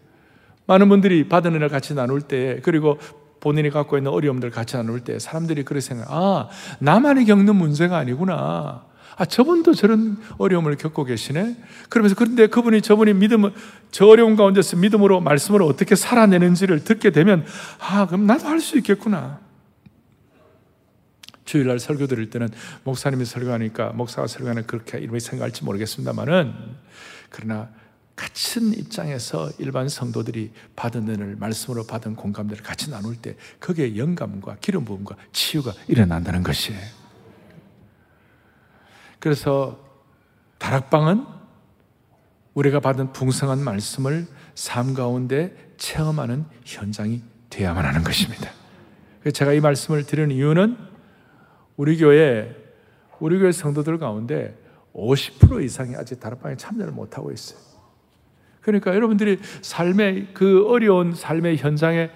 많은 0.66 0.88
분들이 0.88 1.28
받은 1.28 1.50
은혜를 1.52 1.68
같이 1.68 1.94
나눌 1.94 2.20
때, 2.20 2.60
그리고 2.62 2.98
본인이 3.40 3.70
갖고 3.70 3.96
있는 3.96 4.10
어려움들 4.10 4.50
같이 4.50 4.76
나눌 4.76 5.00
때 5.00 5.18
사람들이 5.18 5.64
그렇게 5.64 5.80
생각, 5.80 6.06
아, 6.10 6.48
나만이 6.80 7.24
겪는 7.24 7.54
문제가 7.56 7.96
아니구나. 7.98 8.84
아, 9.16 9.24
저분도 9.24 9.74
저런 9.74 10.18
어려움을 10.38 10.76
겪고 10.76 11.04
계시네? 11.04 11.56
그러면서 11.88 12.14
그런데 12.14 12.46
그분이 12.46 12.82
저분이 12.82 13.14
믿음을, 13.14 13.52
저 13.90 14.06
어려운 14.06 14.36
가운데서 14.36 14.76
믿음으로, 14.76 15.20
말씀으로 15.20 15.66
어떻게 15.66 15.96
살아내는지를 15.96 16.84
듣게 16.84 17.10
되면, 17.10 17.44
아, 17.80 18.06
그럼 18.06 18.26
나도 18.26 18.46
할 18.46 18.60
수 18.60 18.78
있겠구나. 18.78 19.40
주일날 21.44 21.78
설교 21.78 22.06
드릴 22.06 22.28
때는 22.28 22.48
목사님이 22.84 23.24
설교하니까 23.24 23.92
목사가 23.94 24.26
설교하는 24.26 24.66
그렇게 24.66 24.98
이름이 24.98 25.18
생각할지 25.18 25.64
모르겠습니다만은 25.64 26.52
그러나 27.30 27.70
같은 28.18 28.76
입장에서 28.76 29.48
일반 29.58 29.88
성도들이 29.88 30.50
받은 30.74 31.08
은혜를 31.08 31.36
말씀으로 31.36 31.86
받은 31.86 32.16
공감대를 32.16 32.64
같이 32.64 32.90
나눌 32.90 33.14
때 33.14 33.36
거기에 33.60 33.96
영감과 33.96 34.56
기름 34.60 34.84
부음과 34.84 35.14
치유가 35.32 35.72
일어난다는 35.86 36.42
것이에요. 36.42 36.80
그래서 39.20 39.78
다락방은 40.58 41.24
우리가 42.54 42.80
받은 42.80 43.12
풍성한 43.12 43.60
말씀을 43.60 44.26
삶 44.56 44.94
가운데 44.94 45.72
체험하는 45.76 46.44
현장이 46.64 47.22
되어야만 47.50 47.84
하는 47.84 48.02
것입니다. 48.02 48.50
제가 49.32 49.52
이 49.52 49.60
말씀을 49.60 50.04
드리는 50.04 50.32
이유는 50.32 50.76
우리 51.76 51.96
교회 51.96 52.52
우리 53.20 53.38
교회 53.38 53.52
성도들 53.52 53.98
가운데 53.98 54.60
50% 54.92 55.62
이상이 55.62 55.94
아직 55.94 56.18
다락방에 56.18 56.56
참여를 56.56 56.92
못하고 56.92 57.30
있어요. 57.30 57.77
그러니까 58.68 58.94
여러분들이 58.94 59.38
삶의 59.62 60.28
그 60.34 60.66
어려운 60.68 61.14
삶의 61.14 61.56
현장에 61.56 62.10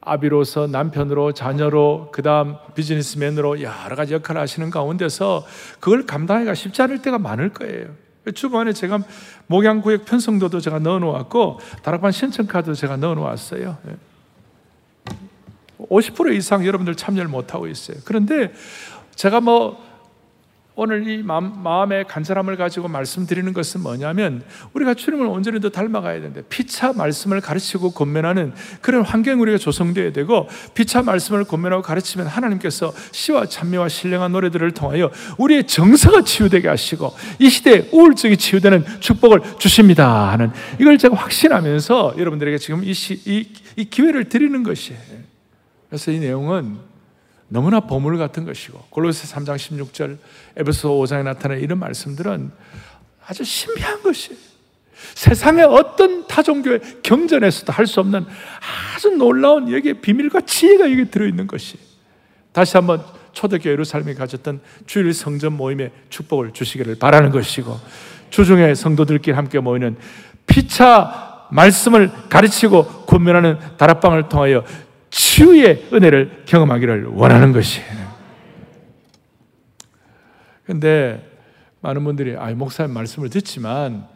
아비로서 0.00 0.66
남편으로 0.66 1.32
자녀로 1.32 2.08
그다음 2.10 2.56
비즈니스맨으로 2.74 3.60
여러 3.60 3.96
가지 3.96 4.14
역할을 4.14 4.40
하시는 4.40 4.70
가운데서 4.70 5.44
그걸 5.78 6.06
감당하기가 6.06 6.54
쉽지 6.54 6.80
않을 6.80 7.02
때가 7.02 7.18
많을 7.18 7.50
거예요. 7.50 7.88
주번에 8.34 8.72
제가 8.72 9.00
목양구역 9.48 10.06
편성도도 10.06 10.60
제가 10.60 10.78
넣어 10.78 10.98
놓았고 10.98 11.58
다락방 11.82 12.12
신청카드 12.12 12.74
제가 12.74 12.96
넣어 12.96 13.14
놓았어요. 13.14 13.76
50% 15.80 16.34
이상 16.34 16.64
여러분들 16.64 16.94
참여를 16.94 17.28
못 17.28 17.52
하고 17.52 17.66
있어요. 17.66 17.98
그런데 18.06 18.54
제가 19.16 19.42
뭐 19.42 19.89
오늘 20.82 21.06
이 21.06 21.22
마음, 21.22 21.92
의 21.92 22.06
간절함을 22.06 22.56
가지고 22.56 22.88
말씀드리는 22.88 23.52
것은 23.52 23.82
뭐냐면 23.82 24.42
우리가 24.72 24.94
주님을 24.94 25.26
온전히 25.26 25.60
더 25.60 25.68
닮아가야 25.68 26.14
되는데 26.14 26.40
피차 26.48 26.94
말씀을 26.94 27.42
가르치고 27.42 27.90
권면하는 27.90 28.54
그런 28.80 29.04
환경 29.04 29.42
우리가 29.42 29.58
조성되어야 29.58 30.12
되고 30.12 30.48
피차 30.72 31.02
말씀을 31.02 31.44
권면하고 31.44 31.82
가르치면 31.82 32.28
하나님께서 32.28 32.94
시와 33.12 33.44
찬미와 33.44 33.90
신령한 33.90 34.32
노래들을 34.32 34.70
통하여 34.70 35.10
우리의 35.36 35.66
정서가 35.66 36.22
치유되게 36.22 36.68
하시고 36.68 37.12
이 37.40 37.50
시대에 37.50 37.90
우울증이 37.92 38.38
치유되는 38.38 39.00
축복을 39.00 39.58
주십니다 39.58 40.32
하는 40.32 40.50
이걸 40.80 40.96
제가 40.96 41.14
확신하면서 41.14 42.14
여러분들에게 42.16 42.56
지금 42.56 42.84
이, 42.84 42.94
시, 42.94 43.20
이, 43.26 43.46
이 43.76 43.84
기회를 43.84 44.30
드리는 44.30 44.62
것이에요. 44.62 44.98
그래서 45.90 46.10
이 46.10 46.20
내용은 46.20 46.89
너무나 47.50 47.80
보물 47.80 48.16
같은 48.16 48.44
것이고 48.44 48.78
골로새 48.90 49.26
3장 49.34 49.56
16절 49.56 50.18
에베소 50.56 50.88
5장에 50.90 51.24
나타나는 51.24 51.62
이런 51.62 51.78
말씀들은 51.78 52.50
아주 53.26 53.44
신비한 53.44 54.02
것이 54.02 54.38
세상의 55.14 55.64
어떤 55.64 56.26
타종교의 56.26 56.80
경전에서도 57.02 57.72
할 57.72 57.86
수 57.86 58.00
없는 58.00 58.24
아주 58.94 59.10
놀라운 59.10 59.70
여기에 59.72 59.94
비밀과 59.94 60.42
지혜가 60.42 60.90
여기 60.92 61.10
들어있는 61.10 61.46
것이 61.46 61.76
다시 62.52 62.76
한번 62.76 63.02
초대교회 63.32 63.72
예루살렘이 63.72 64.14
가졌던 64.14 64.60
주일 64.86 65.12
성전 65.12 65.54
모임의 65.54 65.90
축복을 66.08 66.52
주시기를 66.52 66.96
바라는 66.98 67.30
것이고 67.30 67.78
주중에 68.30 68.74
성도들끼리 68.74 69.34
함께 69.34 69.58
모이는 69.58 69.96
피차 70.46 71.48
말씀을 71.50 72.10
가르치고 72.28 73.06
권면하는 73.06 73.58
다락방을 73.76 74.28
통하여 74.28 74.64
치유의 75.10 75.88
은혜를 75.92 76.44
경험하기를 76.46 77.06
원하는 77.06 77.52
것이에요. 77.52 78.10
근데 80.64 81.28
많은 81.80 82.04
분들이 82.04 82.36
아, 82.36 82.50
목사님 82.50 82.94
말씀을 82.94 83.30
듣지만 83.30 84.06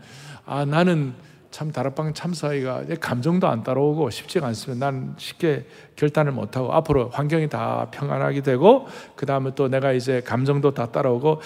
아, 0.47 0.65
나는 0.65 1.15
참 1.51 1.71
다락방 1.71 2.15
참사하기가 2.15 2.83
감정도 3.01 3.47
안 3.47 3.63
따라오고 3.63 4.11
싶지가 4.11 4.45
않습니다. 4.49 4.91
난 4.91 5.15
쉽게 5.19 5.67
결단을 5.95 6.33
못하고 6.33 6.73
앞으로 6.73 7.11
환경이 7.11 7.49
다 7.49 7.87
평안하게 7.93 8.43
되고 8.43 8.89
그 9.15 9.25
다음에 9.25 9.53
또 9.55 9.69
내가 9.69 9.93
이제 9.93 10.21
감정도 10.21 10.75
다 10.75 10.91
따라오고 10.91 11.41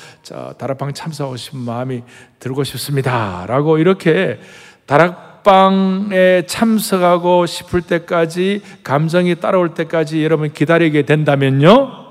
다락방 0.57 0.95
참사하고 0.95 1.37
싶은 1.37 1.59
마음이 1.59 2.03
들고 2.39 2.65
싶습니다. 2.65 3.45
라고 3.47 3.77
이렇게 3.77 4.41
다락 4.87 5.28
합방에 5.39 6.47
참석하고 6.47 7.47
싶을 7.47 7.83
때까지 7.83 8.63
감정이 8.83 9.37
따라올 9.37 9.75
때까지 9.75 10.23
여러분 10.25 10.53
기다리게 10.53 11.03
된다면요 11.03 12.07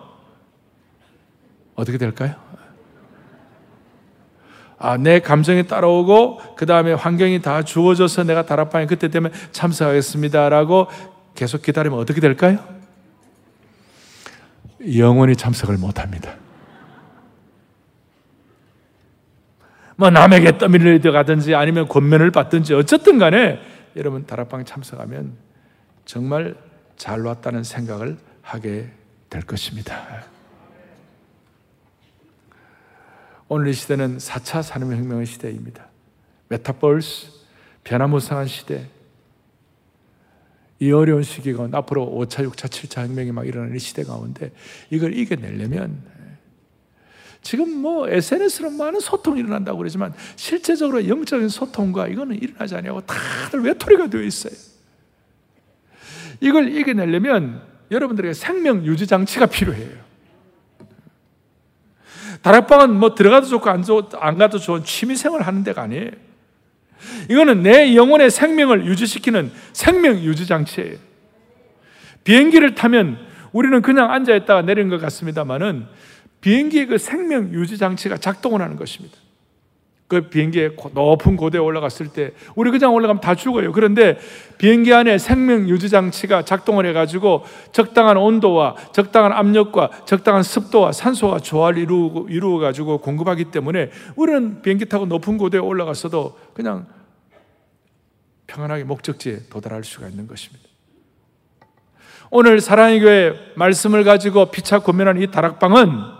어떻게 1.75 1.97
될까요? 1.97 2.35
아, 4.79 4.95
내 4.97 5.19
감정이 5.19 5.67
따라오고 5.67 6.55
그 6.55 6.65
다음에 6.65 6.93
환경이 6.93 7.41
다 7.41 7.63
주어져서 7.63 8.23
내가 8.23 8.45
다락방에 8.45 8.85
그때 8.85 9.07
되면 9.07 9.31
참석하겠습니다 9.51 10.49
라고 10.49 10.87
계속 11.35 11.61
기다리면 11.61 11.99
어떻게 11.99 12.21
될까요? 12.21 12.59
영원히 14.95 15.35
참석을 15.35 15.77
못 15.77 15.99
합니다. 15.99 16.35
뭐 19.97 20.11
남에게 20.11 20.59
떠밀려 20.59 20.99
들어가든지 20.99 21.55
아니면 21.55 21.87
권면을 21.87 22.29
받든지 22.31 22.75
어쨌든 22.75 23.17
간에 23.17 23.59
여러분 23.95 24.25
다락방 24.25 24.63
참석하면 24.63 25.33
정말 26.05 26.55
잘 26.95 27.21
왔다는 27.21 27.63
생각을 27.63 28.17
하게 28.43 28.91
될 29.29 29.41
것입니다. 29.41 30.23
오늘 33.49 33.69
이 33.69 33.73
시대는 33.73 34.17
4차 34.17 34.61
산업혁명의 34.61 35.25
시대입니다. 35.25 35.87
메타버스, 36.49 37.31
변화무쌍한 37.83 38.47
시대. 38.47 38.85
이 40.79 40.91
어려운 40.91 41.23
시기가 41.23 41.67
앞으로 41.71 42.05
5차, 42.05 42.47
6차, 42.47 42.67
7차 42.67 43.07
혁명이 43.07 43.31
막 43.31 43.47
일어나는 43.47 43.79
시대 43.79 44.03
가운데 44.03 44.51
이걸 44.91 45.17
이겨내려면 45.17 46.03
지금 47.47 47.81
뭐 47.81 48.09
SNS로 48.09 48.71
많은 48.71 48.99
소통이 48.99 49.39
일어난다고 49.39 49.77
그러지만 49.77 50.13
실제적으로 50.35 51.07
영적인 51.07 51.47
소통과 51.47 52.09
이거는 52.09 52.35
일어나지 52.41 52.75
않냐고 52.75 52.99
다들 52.99 53.61
외톨이가 53.61 54.07
되어 54.07 54.21
있어요. 54.21 54.51
이걸 56.41 56.75
이겨내려면 56.75 57.61
여러분들에게 57.89 58.33
생명 58.33 58.83
유지 58.85 59.07
장치가 59.07 59.45
필요해요. 59.45 59.95
다락방은 62.41 62.93
뭐 62.93 63.15
들어가도 63.15 63.47
좋고 63.47 63.69
안, 63.69 63.81
좋, 63.81 64.09
안 64.19 64.37
가도 64.37 64.59
좋은 64.59 64.83
취미 64.83 65.15
생활 65.15 65.43
하는 65.43 65.63
데가 65.63 65.83
아니에요. 65.83 66.11
이거는 67.29 67.63
내 67.63 67.95
영혼의 67.95 68.29
생명을 68.29 68.87
유지시키는 68.87 69.53
생명 69.71 70.17
유지 70.17 70.47
장치예요. 70.47 70.97
비행기를 72.25 72.75
타면 72.75 73.25
우리는 73.53 73.81
그냥 73.81 74.11
앉아 74.11 74.35
있다가 74.35 74.63
내리는 74.63 74.89
것 74.89 74.99
같습니다만은 74.99 75.87
비행기의 76.47 76.85
그 76.85 76.97
생명 76.97 77.51
유지 77.51 77.77
장치가 77.77 78.15
작동을 78.15 78.61
하는 78.61 78.77
것입니다. 78.77 79.17
그 80.07 80.29
비행기에 80.29 80.77
높은 80.93 81.35
고대에 81.35 81.59
올라갔을 81.59 82.07
때 82.13 82.31
우리 82.55 82.71
그냥 82.71 82.93
올라가면 82.93 83.19
다 83.19 83.35
죽어요. 83.35 83.73
그런데 83.73 84.17
비행기 84.57 84.93
안에 84.93 85.17
생명 85.17 85.67
유지 85.67 85.89
장치가 85.89 86.45
작동을 86.45 86.85
해가지고 86.85 87.43
적당한 87.73 88.15
온도와 88.15 88.77
적당한 88.93 89.33
압력과 89.33 89.89
적당한 90.05 90.41
습도와 90.41 90.93
산소와 90.93 91.39
조화를 91.39 91.81
이루고 91.81 92.29
이루어 92.29 92.59
가지고 92.59 92.99
공급하기 92.99 93.51
때문에 93.51 93.91
우리는 94.15 94.61
비행기 94.61 94.85
타고 94.85 95.05
높은 95.05 95.37
고대에 95.37 95.59
올라갔어도 95.59 96.39
그냥 96.53 96.87
평안하게 98.47 98.85
목적지에 98.85 99.49
도달할 99.49 99.83
수가 99.83 100.07
있는 100.07 100.27
것입니다. 100.27 100.65
오늘 102.31 102.61
사랑의 102.61 103.01
교회 103.01 103.33
말씀을 103.57 104.05
가지고 104.05 104.45
피차 104.45 104.79
고민하는 104.79 105.21
이 105.21 105.27
다락방은 105.29 106.16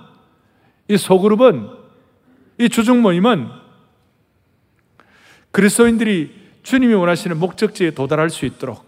이 0.87 0.97
소그룹은 0.97 1.69
이 2.59 2.69
주중 2.69 3.01
모임은 3.01 3.49
그리스도인들이 5.51 6.47
주님이 6.63 6.93
원하시는 6.93 7.37
목적지에 7.37 7.91
도달할 7.91 8.29
수 8.29 8.45
있도록 8.45 8.85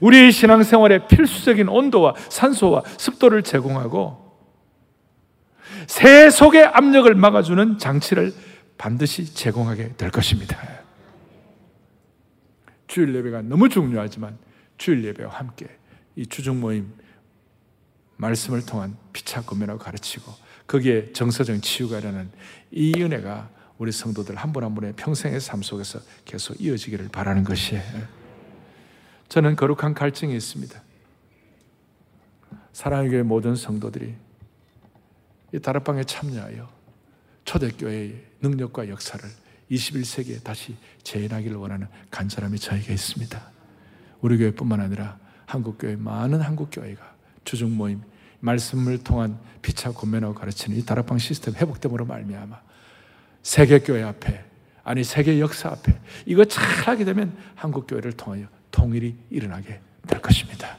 우리 0.00 0.32
신앙생활에 0.32 1.06
필수적인 1.06 1.68
온도와 1.68 2.14
산소와 2.28 2.82
습도를 2.98 3.42
제공하고 3.42 4.24
새 5.86 6.30
속의 6.30 6.64
압력을 6.64 7.12
막아주는 7.14 7.78
장치를 7.78 8.32
반드시 8.78 9.32
제공하게 9.34 9.94
될 9.96 10.10
것입니다. 10.10 10.58
주일 12.86 13.14
예배가 13.14 13.42
너무 13.42 13.68
중요하지만 13.68 14.38
주일 14.78 15.04
예배와 15.04 15.30
함께 15.30 15.66
이 16.16 16.26
주중 16.26 16.60
모임 16.60 16.92
말씀을 18.16 18.64
통한 18.64 18.96
피차 19.12 19.42
고면하고 19.42 19.78
가르치고 19.78 20.32
거기에 20.66 21.12
정서적 21.12 21.62
치유가 21.62 21.98
일어나는 21.98 22.30
이 22.70 22.92
은혜가 22.96 23.50
우리 23.78 23.90
성도들 23.92 24.36
한 24.36 24.52
분 24.52 24.62
한 24.62 24.74
분의 24.74 24.94
평생의 24.96 25.40
삶 25.40 25.62
속에서 25.62 25.98
계속 26.24 26.60
이어지기를 26.60 27.08
바라는 27.08 27.44
것이에요. 27.44 27.82
저는 29.28 29.56
거룩한 29.56 29.94
갈증이 29.94 30.34
있습니다. 30.36 30.80
사랑의 32.72 33.10
교회 33.10 33.22
모든 33.22 33.56
성도들이 33.56 34.14
이 35.52 35.58
다락방에 35.60 36.04
참여하여 36.04 36.68
초대교회의 37.44 38.24
능력과 38.42 38.88
역사를 38.88 39.28
21세기에 39.70 40.42
다시 40.42 40.76
재현하기를 41.02 41.56
원하는 41.56 41.86
간절함이 42.10 42.58
저에게 42.58 42.92
있습니다. 42.92 43.50
우리 44.20 44.38
교회뿐만 44.38 44.80
아니라 44.80 45.18
한국교회 45.46 45.96
많은 45.96 46.40
한국교회가 46.40 47.13
주중 47.44 47.76
모임 47.76 48.02
말씀을 48.40 48.98
통한 49.02 49.38
피차 49.62 49.92
고면하고 49.92 50.34
가르치는 50.34 50.76
이 50.76 50.84
다락방 50.84 51.18
시스템 51.18 51.54
회복됨으로 51.54 52.04
말미암아 52.04 52.60
세계 53.42 53.78
교회 53.78 54.02
앞에 54.02 54.44
아니 54.82 55.02
세계 55.02 55.40
역사 55.40 55.70
앞에 55.70 55.98
이거 56.26 56.44
잘하게 56.44 57.04
되면 57.04 57.36
한국 57.54 57.86
교회를 57.86 58.12
통하여 58.12 58.46
통일이 58.70 59.16
일어나게 59.30 59.80
될 60.06 60.20
것입니다. 60.20 60.78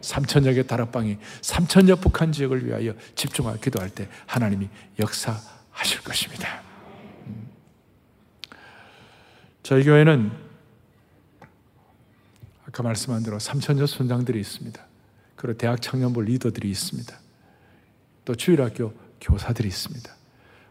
3천여 0.00 0.54
개 0.54 0.62
다락방이 0.62 1.18
3천여 1.42 2.00
북한 2.00 2.32
지역을 2.32 2.66
위하여 2.66 2.94
집중하여 3.14 3.56
기도할 3.56 3.90
때 3.90 4.08
하나님이 4.26 4.68
역사하실 4.98 6.02
것입니다. 6.02 6.62
음. 7.26 7.48
저희 9.62 9.84
교회는 9.84 10.30
아까 12.66 12.82
말씀한 12.82 13.22
대로 13.22 13.38
3천여 13.38 13.86
순장들이 13.86 14.38
있습니다. 14.40 14.85
그리고 15.46 15.58
대학 15.58 15.80
청년부 15.80 16.22
리더들이 16.22 16.68
있습니다. 16.68 17.16
또 18.24 18.34
주일학교 18.34 18.92
교사들이 19.20 19.68
있습니다. 19.68 20.12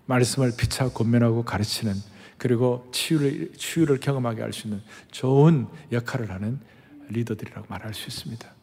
말씀을 0.05 0.51
피차 0.57 0.89
권면하고 0.89 1.45
가르치는 1.45 1.93
그리고 2.37 2.85
치유를, 2.91 3.53
치유를 3.55 4.01
경험하게 4.01 4.41
할 4.41 4.51
수 4.51 4.67
있는 4.67 4.81
좋은 5.11 5.67
역할을 5.93 6.29
하는 6.29 6.59
리더들이라고 7.07 7.67
말할 7.69 7.93
수 7.93 8.09
있습니다. 8.09 8.53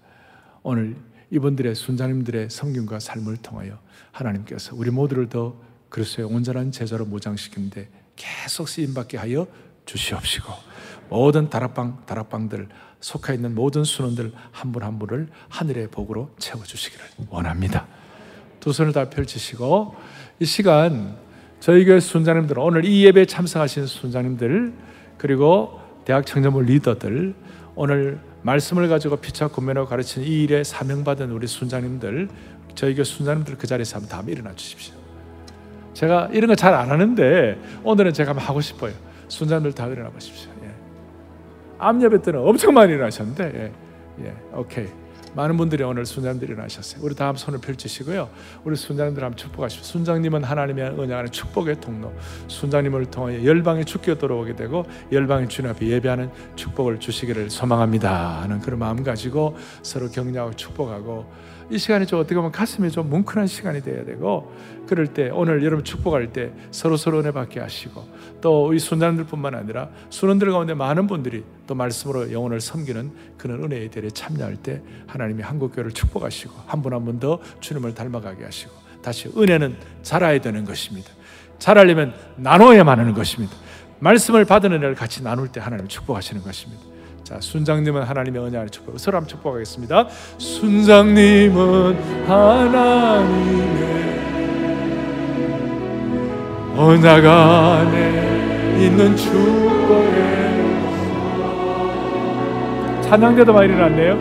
오늘 0.63 0.97
이분들의 1.31 1.75
순장님들의 1.75 2.51
성경과 2.51 3.01
삶을 3.01 3.39
통하여 3.39 3.81
하나님께서 4.11 4.77
우리 4.77 4.91
모두를 4.91 5.31
더 5.31 5.59
그리스도의 5.89 6.29
온전한 6.29 6.73
제자로 6.73 7.07
모장시키는데 7.07 7.89
계속 8.17 8.69
쓰임받게 8.69 9.17
하여 9.17 9.47
주시옵시고 9.87 10.53
모든 11.09 11.51
다락방 11.51 12.03
다락방들 12.07 12.69
속해 13.01 13.35
있는 13.35 13.55
모든 13.55 13.85
순원들 13.85 14.33
한 14.53 14.73
분 14.73 14.83
한 14.83 14.99
분을 14.99 15.29
하늘의 15.49 15.89
복으로 15.89 16.31
채워 16.39 16.63
주시기를 16.65 17.05
원합니다. 17.31 17.87
두 18.61 18.73
손을 18.73 18.93
다 18.93 19.11
펼치시고 19.11 19.95
이 20.39 20.45
시간 20.45 21.17
저희 21.61 21.85
교회 21.85 22.01
순장님들 22.01 22.59
오늘 22.59 22.85
이 22.85 23.05
예배에 23.07 23.27
참석하신 23.27 23.87
순장님들 23.87 24.73
그리고 25.19 25.81
대학 26.05 26.25
청년부 26.27 26.63
리더들 26.63 27.35
오늘 27.75 28.21
말씀을 28.43 28.89
가지고 28.89 29.17
피차 29.17 29.49
구매하고 29.49 29.89
가르치는 29.89 30.27
이 30.27 30.43
일에 30.45 30.65
사명받은 30.65 31.31
우리 31.31 31.47
순장님들 31.47 32.29
저희 32.75 32.95
교회 32.95 33.05
순장님들 33.05 33.59
그 33.59 33.67
자리에서 33.67 33.97
한번 33.99 34.09
다 34.09 34.25
일어나 34.31 34.55
주십시오. 34.55 34.95
제가 35.95 36.31
이런 36.33 36.49
거 36.49 36.55
잘 36.55 36.73
안 36.75 36.91
하는데 36.91 37.59
오늘은 37.85 38.13
제가 38.13 38.33
하고 38.33 38.61
싶어요. 38.61 38.93
순장들 39.29 39.73
다 39.75 39.87
일어나 39.89 40.09
보십시오. 40.11 40.51
예. 41.83 41.87
암 41.87 42.03
예배 42.03 42.23
때는 42.23 42.41
엄청 42.41 42.75
많이 42.75 42.93
일어나셨는데 42.93 43.73
예. 44.21 44.25
예. 44.25 44.35
오케이. 44.55 44.87
많은 45.35 45.57
분들이 45.57 45.83
오늘 45.83 46.05
순장님들이 46.05 46.53
일어나셨어요. 46.53 47.03
우리 47.03 47.15
다음 47.15 47.37
손을 47.37 47.59
펼치시고요. 47.61 48.29
우리 48.65 48.77
순장님들 48.77 49.25
한번 49.25 49.37
축복하십시오. 49.37 49.85
순장님은 49.85 50.45
하나님의 50.45 51.11
안에 51.11 51.29
축복의 51.31 51.81
통로. 51.81 52.13
순장님을 52.49 53.07
통하여 53.07 53.43
열방의 53.43 53.87
축기가 53.87 54.19
돌아오게 54.19 54.57
되고 54.57 54.85
열방의 55.11 55.49
주님 55.49 55.71
앞에 55.71 55.87
예배하는 55.87 56.31
축복을 56.57 57.01
주시기를 57.01 57.49
소망합니다. 57.49 58.43
하는 58.43 58.61
그런 58.61 58.79
마음 58.79 59.03
가지고 59.03 59.57
서로 59.83 60.11
격려하고 60.11 60.55
축복하고 60.55 61.27
이 61.71 61.79
시간이 61.79 62.07
좀 62.07 62.21
어떻게 62.21 62.35
보면 62.35 62.53
가슴이 62.53 62.91
좀 62.91 63.09
뭉클한 63.09 63.47
시간이 63.47 63.83
돼야 63.83 64.05
되고 64.05 64.53
그럴 64.87 65.07
때 65.07 65.31
오늘 65.31 65.65
여러분 65.65 65.83
축복할 65.85 66.33
때 66.33 66.53
서로 66.71 66.99
서로 66.99 67.21
은혜 67.21 67.31
받게 67.31 67.61
하시고 67.61 68.05
또 68.43 68.75
이 68.75 68.79
순장들뿐만 68.79 69.55
아니라 69.55 69.89
순원들 70.11 70.51
가운데 70.53 70.75
많은 70.75 71.07
분들이 71.07 71.45
또 71.67 71.75
말씀으로 71.75 72.31
영혼을 72.33 72.61
섬기는 72.61 73.11
그런 73.39 73.65
은혜의 73.65 73.89
대에 73.91 74.11
참여할 74.11 74.57
때 74.57 74.83
하나님이 75.07 75.43
한국교회를 75.43 75.93
축복하시고 75.93 76.53
한 76.67 76.83
분 76.83 76.93
한 76.93 77.05
분 77.07 77.19
더 77.21 77.39
주님을 77.61 77.95
닮아가게 77.95 78.45
하시고 78.45 78.73
다시 79.03 79.31
은혜는 79.37 79.77
자라야 80.03 80.41
되는 80.41 80.65
것입니다. 80.65 81.09
자라려면 81.59 82.13
나눠야만 82.37 82.99
하는 82.99 83.15
것입니다. 83.15 83.55
말씀을 84.01 84.45
받은 84.45 84.73
은혜를 84.73 84.95
같이 84.97 85.23
나눌 85.23 85.47
때 85.49 85.61
하나님 85.61 85.87
축복하시는 85.89 86.43
것입니다. 86.43 86.83
자, 87.23 87.41
순장님은 87.41 88.03
하나님의 88.03 88.43
은혜 88.43 88.59
안에 88.59 88.69
축복. 88.69 88.99
서로 88.99 89.17
한번 89.19 89.29
축복하겠습니다. 89.29 90.09
순장님은 90.39 92.27
하나님의 92.27 94.03
언약 96.77 97.25
안에 97.25 98.12
있는 98.87 99.17
축복에. 99.17 100.43
찬양대도 103.03 103.53
많이 103.53 103.73
일어났네요. 103.73 104.19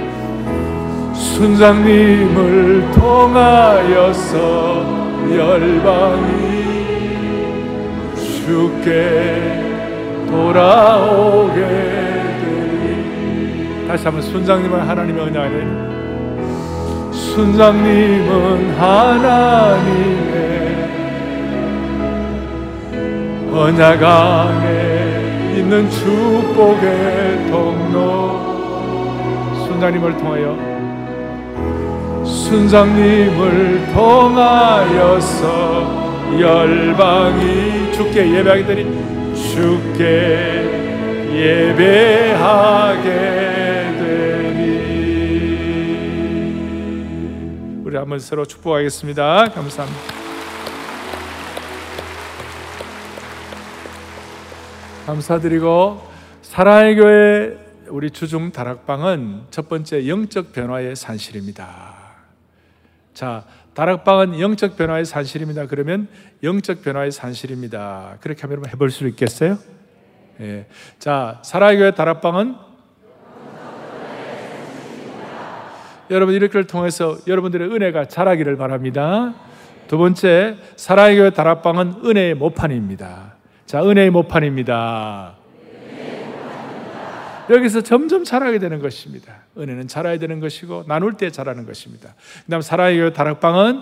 순장님을 1.14 2.92
통하여서 2.92 4.86
열방이 5.36 6.52
주께 8.16 9.62
돌아오게 10.30 11.62
다시 13.88 14.06
한번 14.06 14.22
순장님은 14.22 14.80
하나님의 14.80 15.28
은혜 15.28 15.40
안에 15.40 15.92
순장님은 17.12 18.76
하나님의 18.78 20.51
언약 23.52 24.02
안에 24.02 25.56
있는 25.58 25.90
축복의 25.90 27.50
통로 27.52 28.40
순장님을 29.68 30.18
통하여 30.18 30.58
순장님을 32.26 33.92
통하여서 33.94 35.42
열방이 36.40 37.92
주께 37.94 38.38
예배하게 38.38 38.66
되니 38.66 39.36
주께 39.36 40.64
예배하게 41.34 43.02
우리 47.92 47.98
한번 47.98 48.20
서로 48.20 48.46
축복하겠습니다. 48.46 49.50
감사합니다. 49.54 50.21
감사드리고 55.06 56.00
사랑의 56.44 56.96
교회 56.96 57.58
우리 57.88 58.12
주중 58.12 58.52
다락방은 58.52 59.46
첫 59.50 59.68
번째 59.68 60.08
영적 60.08 60.54
변화의 60.54 60.96
산실입니다. 60.96 61.96
자, 63.14 63.44
다락방은 63.74 64.40
영적 64.40 64.78
변화의 64.78 65.06
산실입니다. 65.06 65.66
그러면 65.66 66.08
영적 66.44 66.84
변화의 66.84 67.12
산실입니다. 67.12 68.18
그렇게 68.22 68.42
하면 68.44 68.66
해볼 68.68 68.92
수 68.92 69.08
있겠어요? 69.08 69.58
예. 70.40 70.68
자, 71.00 71.42
사랑의 71.44 71.78
교회 71.78 71.92
다락방은 71.92 72.56
여러분 76.12 76.36
이렇게를 76.36 76.68
통해서 76.68 77.18
여러분들의 77.26 77.70
은혜가 77.70 78.06
자라기를 78.06 78.58
바랍니다. 78.58 79.34
두 79.88 79.98
번째, 79.98 80.58
사랑의 80.76 81.18
교회 81.18 81.30
다락방은 81.32 82.02
은혜의 82.06 82.36
모판입니다. 82.36 83.31
자, 83.72 83.82
은혜의 83.82 84.10
모판입니다. 84.10 85.32
여기서 87.50 87.80
점점 87.80 88.26
자라게 88.26 88.60
되는 88.60 88.82
것입니다. 88.82 89.34
은혜는 89.58 89.88
자라야 89.88 90.20
되는 90.20 90.42
것이고 90.42 90.84
나눌 90.90 91.14
때 91.14 91.32
자라는 91.32 91.66
것입니다. 91.66 92.14
그다음 92.44 92.62
사랑의 92.62 92.98
교회 92.98 93.14
다락방은 93.14 93.80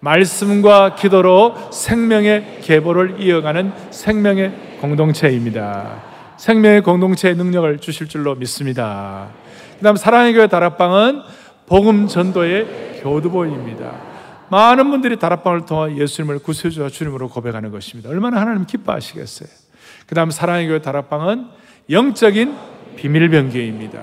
말씀과 0.00 0.96
기도로 0.96 1.54
생명의 1.70 2.58
계보를 2.62 3.20
이어가는 3.20 3.72
생명의 3.92 4.78
공동체입니다. 4.80 6.02
생명의 6.36 6.82
공동체의 6.82 7.36
능력을 7.36 7.78
주실 7.78 8.08
줄로 8.08 8.34
믿습니다. 8.34 9.28
그다음 9.76 9.94
사랑의 9.94 10.32
교회 10.32 10.48
다락방은 10.48 11.22
복음 11.66 12.08
전도의 12.08 12.98
교두보입니다. 13.00 14.09
많은 14.50 14.90
분들이 14.90 15.18
다락방을 15.18 15.64
통해 15.64 15.96
예수님을 15.96 16.40
구세주와 16.40 16.88
주님으로 16.88 17.28
고백하는 17.28 17.70
것입니다. 17.70 18.10
얼마나 18.10 18.40
하나님 18.40 18.66
기뻐하시겠어요. 18.66 19.48
그 20.06 20.14
다음 20.14 20.30
사랑의 20.30 20.66
교회 20.66 20.80
다락방은 20.80 21.46
영적인 21.88 22.56
비밀 22.96 23.30
변기입니다. 23.30 24.02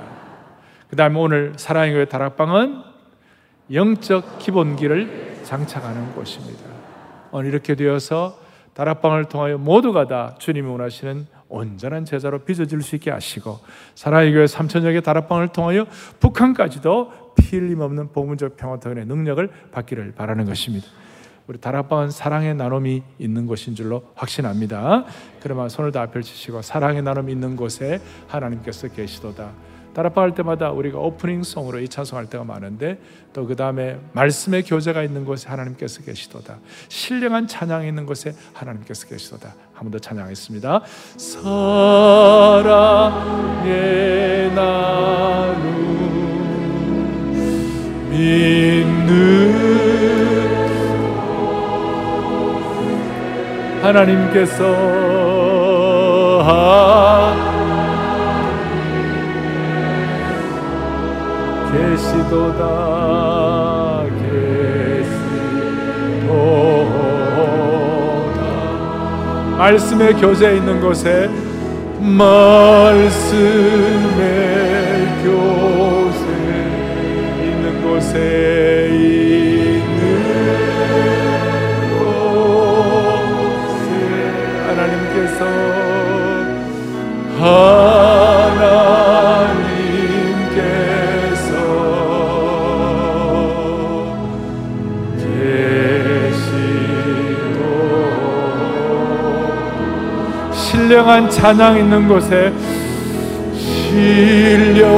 그 0.89 0.95
다음에 0.95 1.19
오늘 1.19 1.53
사랑의 1.57 1.93
교회 1.93 2.05
다락방은 2.05 2.81
영적 3.73 4.39
기본기를 4.39 5.41
장착하는 5.43 6.13
곳입니다. 6.13 6.61
오늘 7.31 7.49
이렇게 7.49 7.75
되어서 7.75 8.39
다락방을 8.73 9.25
통하여 9.25 9.57
모두가 9.57 10.07
다 10.07 10.35
주님이 10.39 10.69
원하시는 10.69 11.27
온전한 11.49 12.05
제자로 12.05 12.39
빚어질 12.39 12.81
수 12.81 12.95
있게 12.95 13.11
하시고 13.11 13.59
사랑의 13.95 14.31
교회 14.31 14.47
삼천여 14.47 14.91
개 14.91 15.01
다락방을 15.01 15.49
통하여 15.49 15.85
북한까지도 16.19 17.26
피 17.37 17.57
흘림 17.57 17.79
없는 17.81 18.11
복음적 18.11 18.57
평화통일의 18.57 19.05
능력을 19.05 19.49
받기를 19.71 20.13
바라는 20.13 20.45
것입니다. 20.45 20.87
우리 21.47 21.57
다락방은 21.59 22.09
사랑의 22.11 22.55
나눔이 22.55 23.03
있는 23.19 23.45
곳인 23.45 23.73
줄로 23.75 24.03
확신합니다. 24.15 25.05
그러면 25.41 25.69
손을 25.69 25.93
다 25.93 26.05
펼치시고 26.07 26.61
사랑의 26.61 27.01
나눔이 27.03 27.31
있는 27.31 27.55
곳에 27.55 28.01
하나님께서 28.27 28.89
계시도다. 28.89 29.51
다락방 29.93 30.23
할 30.25 30.35
때마다 30.35 30.71
우리가 30.71 30.99
오프닝 30.99 31.41
송으로 31.43 31.79
이 31.79 31.87
찬송할 31.87 32.29
때가 32.29 32.43
많은데 32.43 32.99
또 33.33 33.47
그 33.47 33.55
다음에 33.55 33.97
말씀의 34.13 34.63
교제가 34.63 35.01
있는 35.03 35.23
곳에 35.25 35.47
하나님께서 35.49 36.03
계시도다. 36.03 36.57
신령한 36.89 37.47
찬양이 37.47 37.87
있는 37.87 38.05
곳에 38.05 38.35
하나님께서 38.53 39.07
계시도다. 39.07 39.55
한 39.73 39.83
번 39.85 39.91
더 39.91 39.97
찬양하겠습니다. 39.99 40.81
사랑의 43.17 44.53
나눔 44.53 46.26
믿는 48.17 49.53
하나님께서 53.83 54.63
계시도다 61.71 62.61
계시도다. 64.19 65.37
말씀의 69.57 70.13
교제 70.15 70.55
있는 70.55 70.81
곳에 70.81 71.29
말씀의 71.99 73.07
곳에 78.17 78.89
있는 78.89 80.01
곳에 81.93 82.17
하나님께서 84.67 85.45
하나님께서 90.37 90.67
계시도 96.27 96.49
신령한 100.53 101.29
찬양 101.29 101.77
있는 101.77 102.07
곳에 102.07 102.51
신령한 103.87 104.97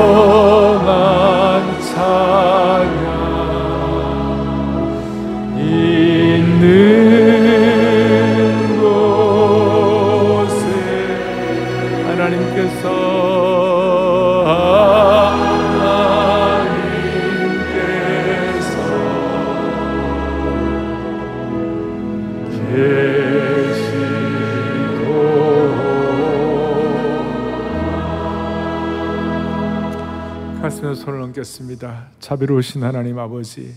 얹겠습니다. 31.39 32.07
자비로우신 32.19 32.83
하나님 32.83 33.17
아버지, 33.19 33.73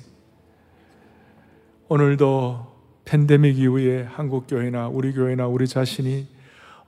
오늘도 1.89 2.67
팬데믹 3.05 3.59
이후에 3.59 4.07
한국 4.11 4.47
교회나 4.49 4.89
우리 4.89 5.13
교회나 5.13 5.47
우리 5.47 5.67
자신이 5.67 6.27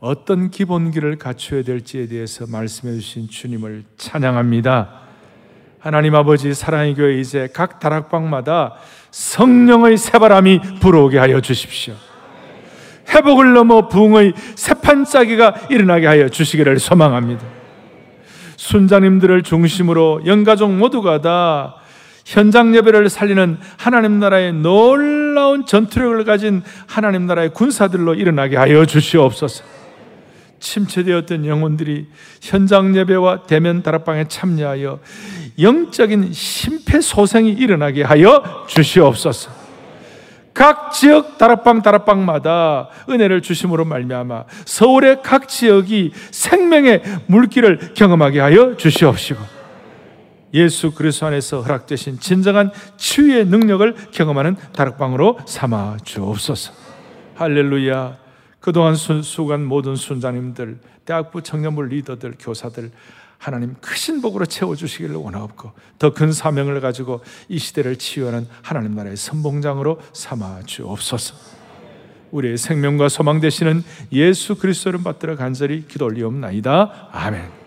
어떤 0.00 0.50
기본기를 0.50 1.16
갖춰야 1.16 1.62
될지에 1.62 2.06
대해서 2.06 2.46
말씀해 2.46 2.94
주신 2.94 3.28
주님을 3.28 3.84
찬양합니다. 3.96 5.00
하나님 5.78 6.14
아버지 6.14 6.54
사랑의 6.54 6.94
교회 6.94 7.18
이제 7.18 7.48
각 7.52 7.78
다락방마다 7.78 8.74
성령의 9.10 9.96
새바람이 9.96 10.80
불어오게 10.80 11.18
하여 11.18 11.40
주십시오. 11.40 11.94
회복을 13.08 13.52
넘어 13.52 13.88
부흥의 13.88 14.32
새판짜기가 14.56 15.68
일어나게 15.70 16.06
하여 16.06 16.28
주시기를 16.28 16.78
소망합니다. 16.78 17.63
순자님들을 18.56 19.42
중심으로 19.42 20.22
영가족 20.26 20.72
모두가 20.72 21.20
다 21.20 21.76
현장 22.24 22.74
예배를 22.74 23.10
살리는 23.10 23.58
하나님 23.76 24.18
나라의 24.18 24.52
놀라운 24.54 25.66
전투력을 25.66 26.24
가진 26.24 26.62
하나님 26.86 27.26
나라의 27.26 27.52
군사들로 27.52 28.14
일어나게 28.14 28.56
하여 28.56 28.86
주시옵소서. 28.86 29.64
침체되었던 30.60 31.46
영혼들이 31.46 32.06
현장 32.40 32.96
예배와 32.96 33.42
대면 33.42 33.82
다락방에 33.82 34.28
참여하여 34.28 35.00
영적인 35.60 36.32
심폐소생이 36.32 37.52
일어나게 37.52 38.02
하여 38.02 38.64
주시옵소서. 38.66 39.63
각 40.54 40.92
지역 40.92 41.36
다락방 41.36 41.82
다락방마다 41.82 42.88
은혜를 43.10 43.42
주심으로 43.42 43.84
말미암아 43.84 44.44
서울의 44.64 45.22
각 45.22 45.48
지역이 45.48 46.12
생명의 46.30 47.02
물길을 47.26 47.94
경험하게 47.94 48.40
하여 48.40 48.76
주시옵시고 48.76 49.54
예수 50.54 50.92
그리스도 50.92 51.26
안에서 51.26 51.62
허락되신 51.62 52.20
진정한 52.20 52.70
치유의 52.96 53.46
능력을 53.46 53.94
경험하는 54.12 54.56
다락방으로 54.72 55.40
삼아 55.46 55.98
주옵소서. 56.04 56.72
할렐루야. 57.34 58.16
그동안 58.60 58.94
수고한 58.94 59.64
모든 59.64 59.96
순자님들, 59.96 60.78
대학부 61.04 61.42
청년부 61.42 61.82
리더들, 61.82 62.36
교사들 62.38 62.92
하나님 63.44 63.74
크신 63.82 64.22
복으로 64.22 64.46
채워주시기를 64.46 65.16
원하옵고 65.16 65.72
더 65.98 66.14
큰 66.14 66.32
사명을 66.32 66.80
가지고 66.80 67.20
이 67.50 67.58
시대를 67.58 67.96
치유하는 67.96 68.48
하나님 68.62 68.94
나라의 68.94 69.18
선봉장으로 69.18 70.00
삼아 70.14 70.62
주옵소서. 70.64 71.34
우리의 72.30 72.56
생명과 72.56 73.10
소망 73.10 73.40
되시는 73.40 73.84
예수 74.12 74.54
그리스도를 74.54 75.02
받들어 75.02 75.36
간절히 75.36 75.86
기도 75.86 76.06
올리옵나이다. 76.06 77.10
아멘. 77.12 77.63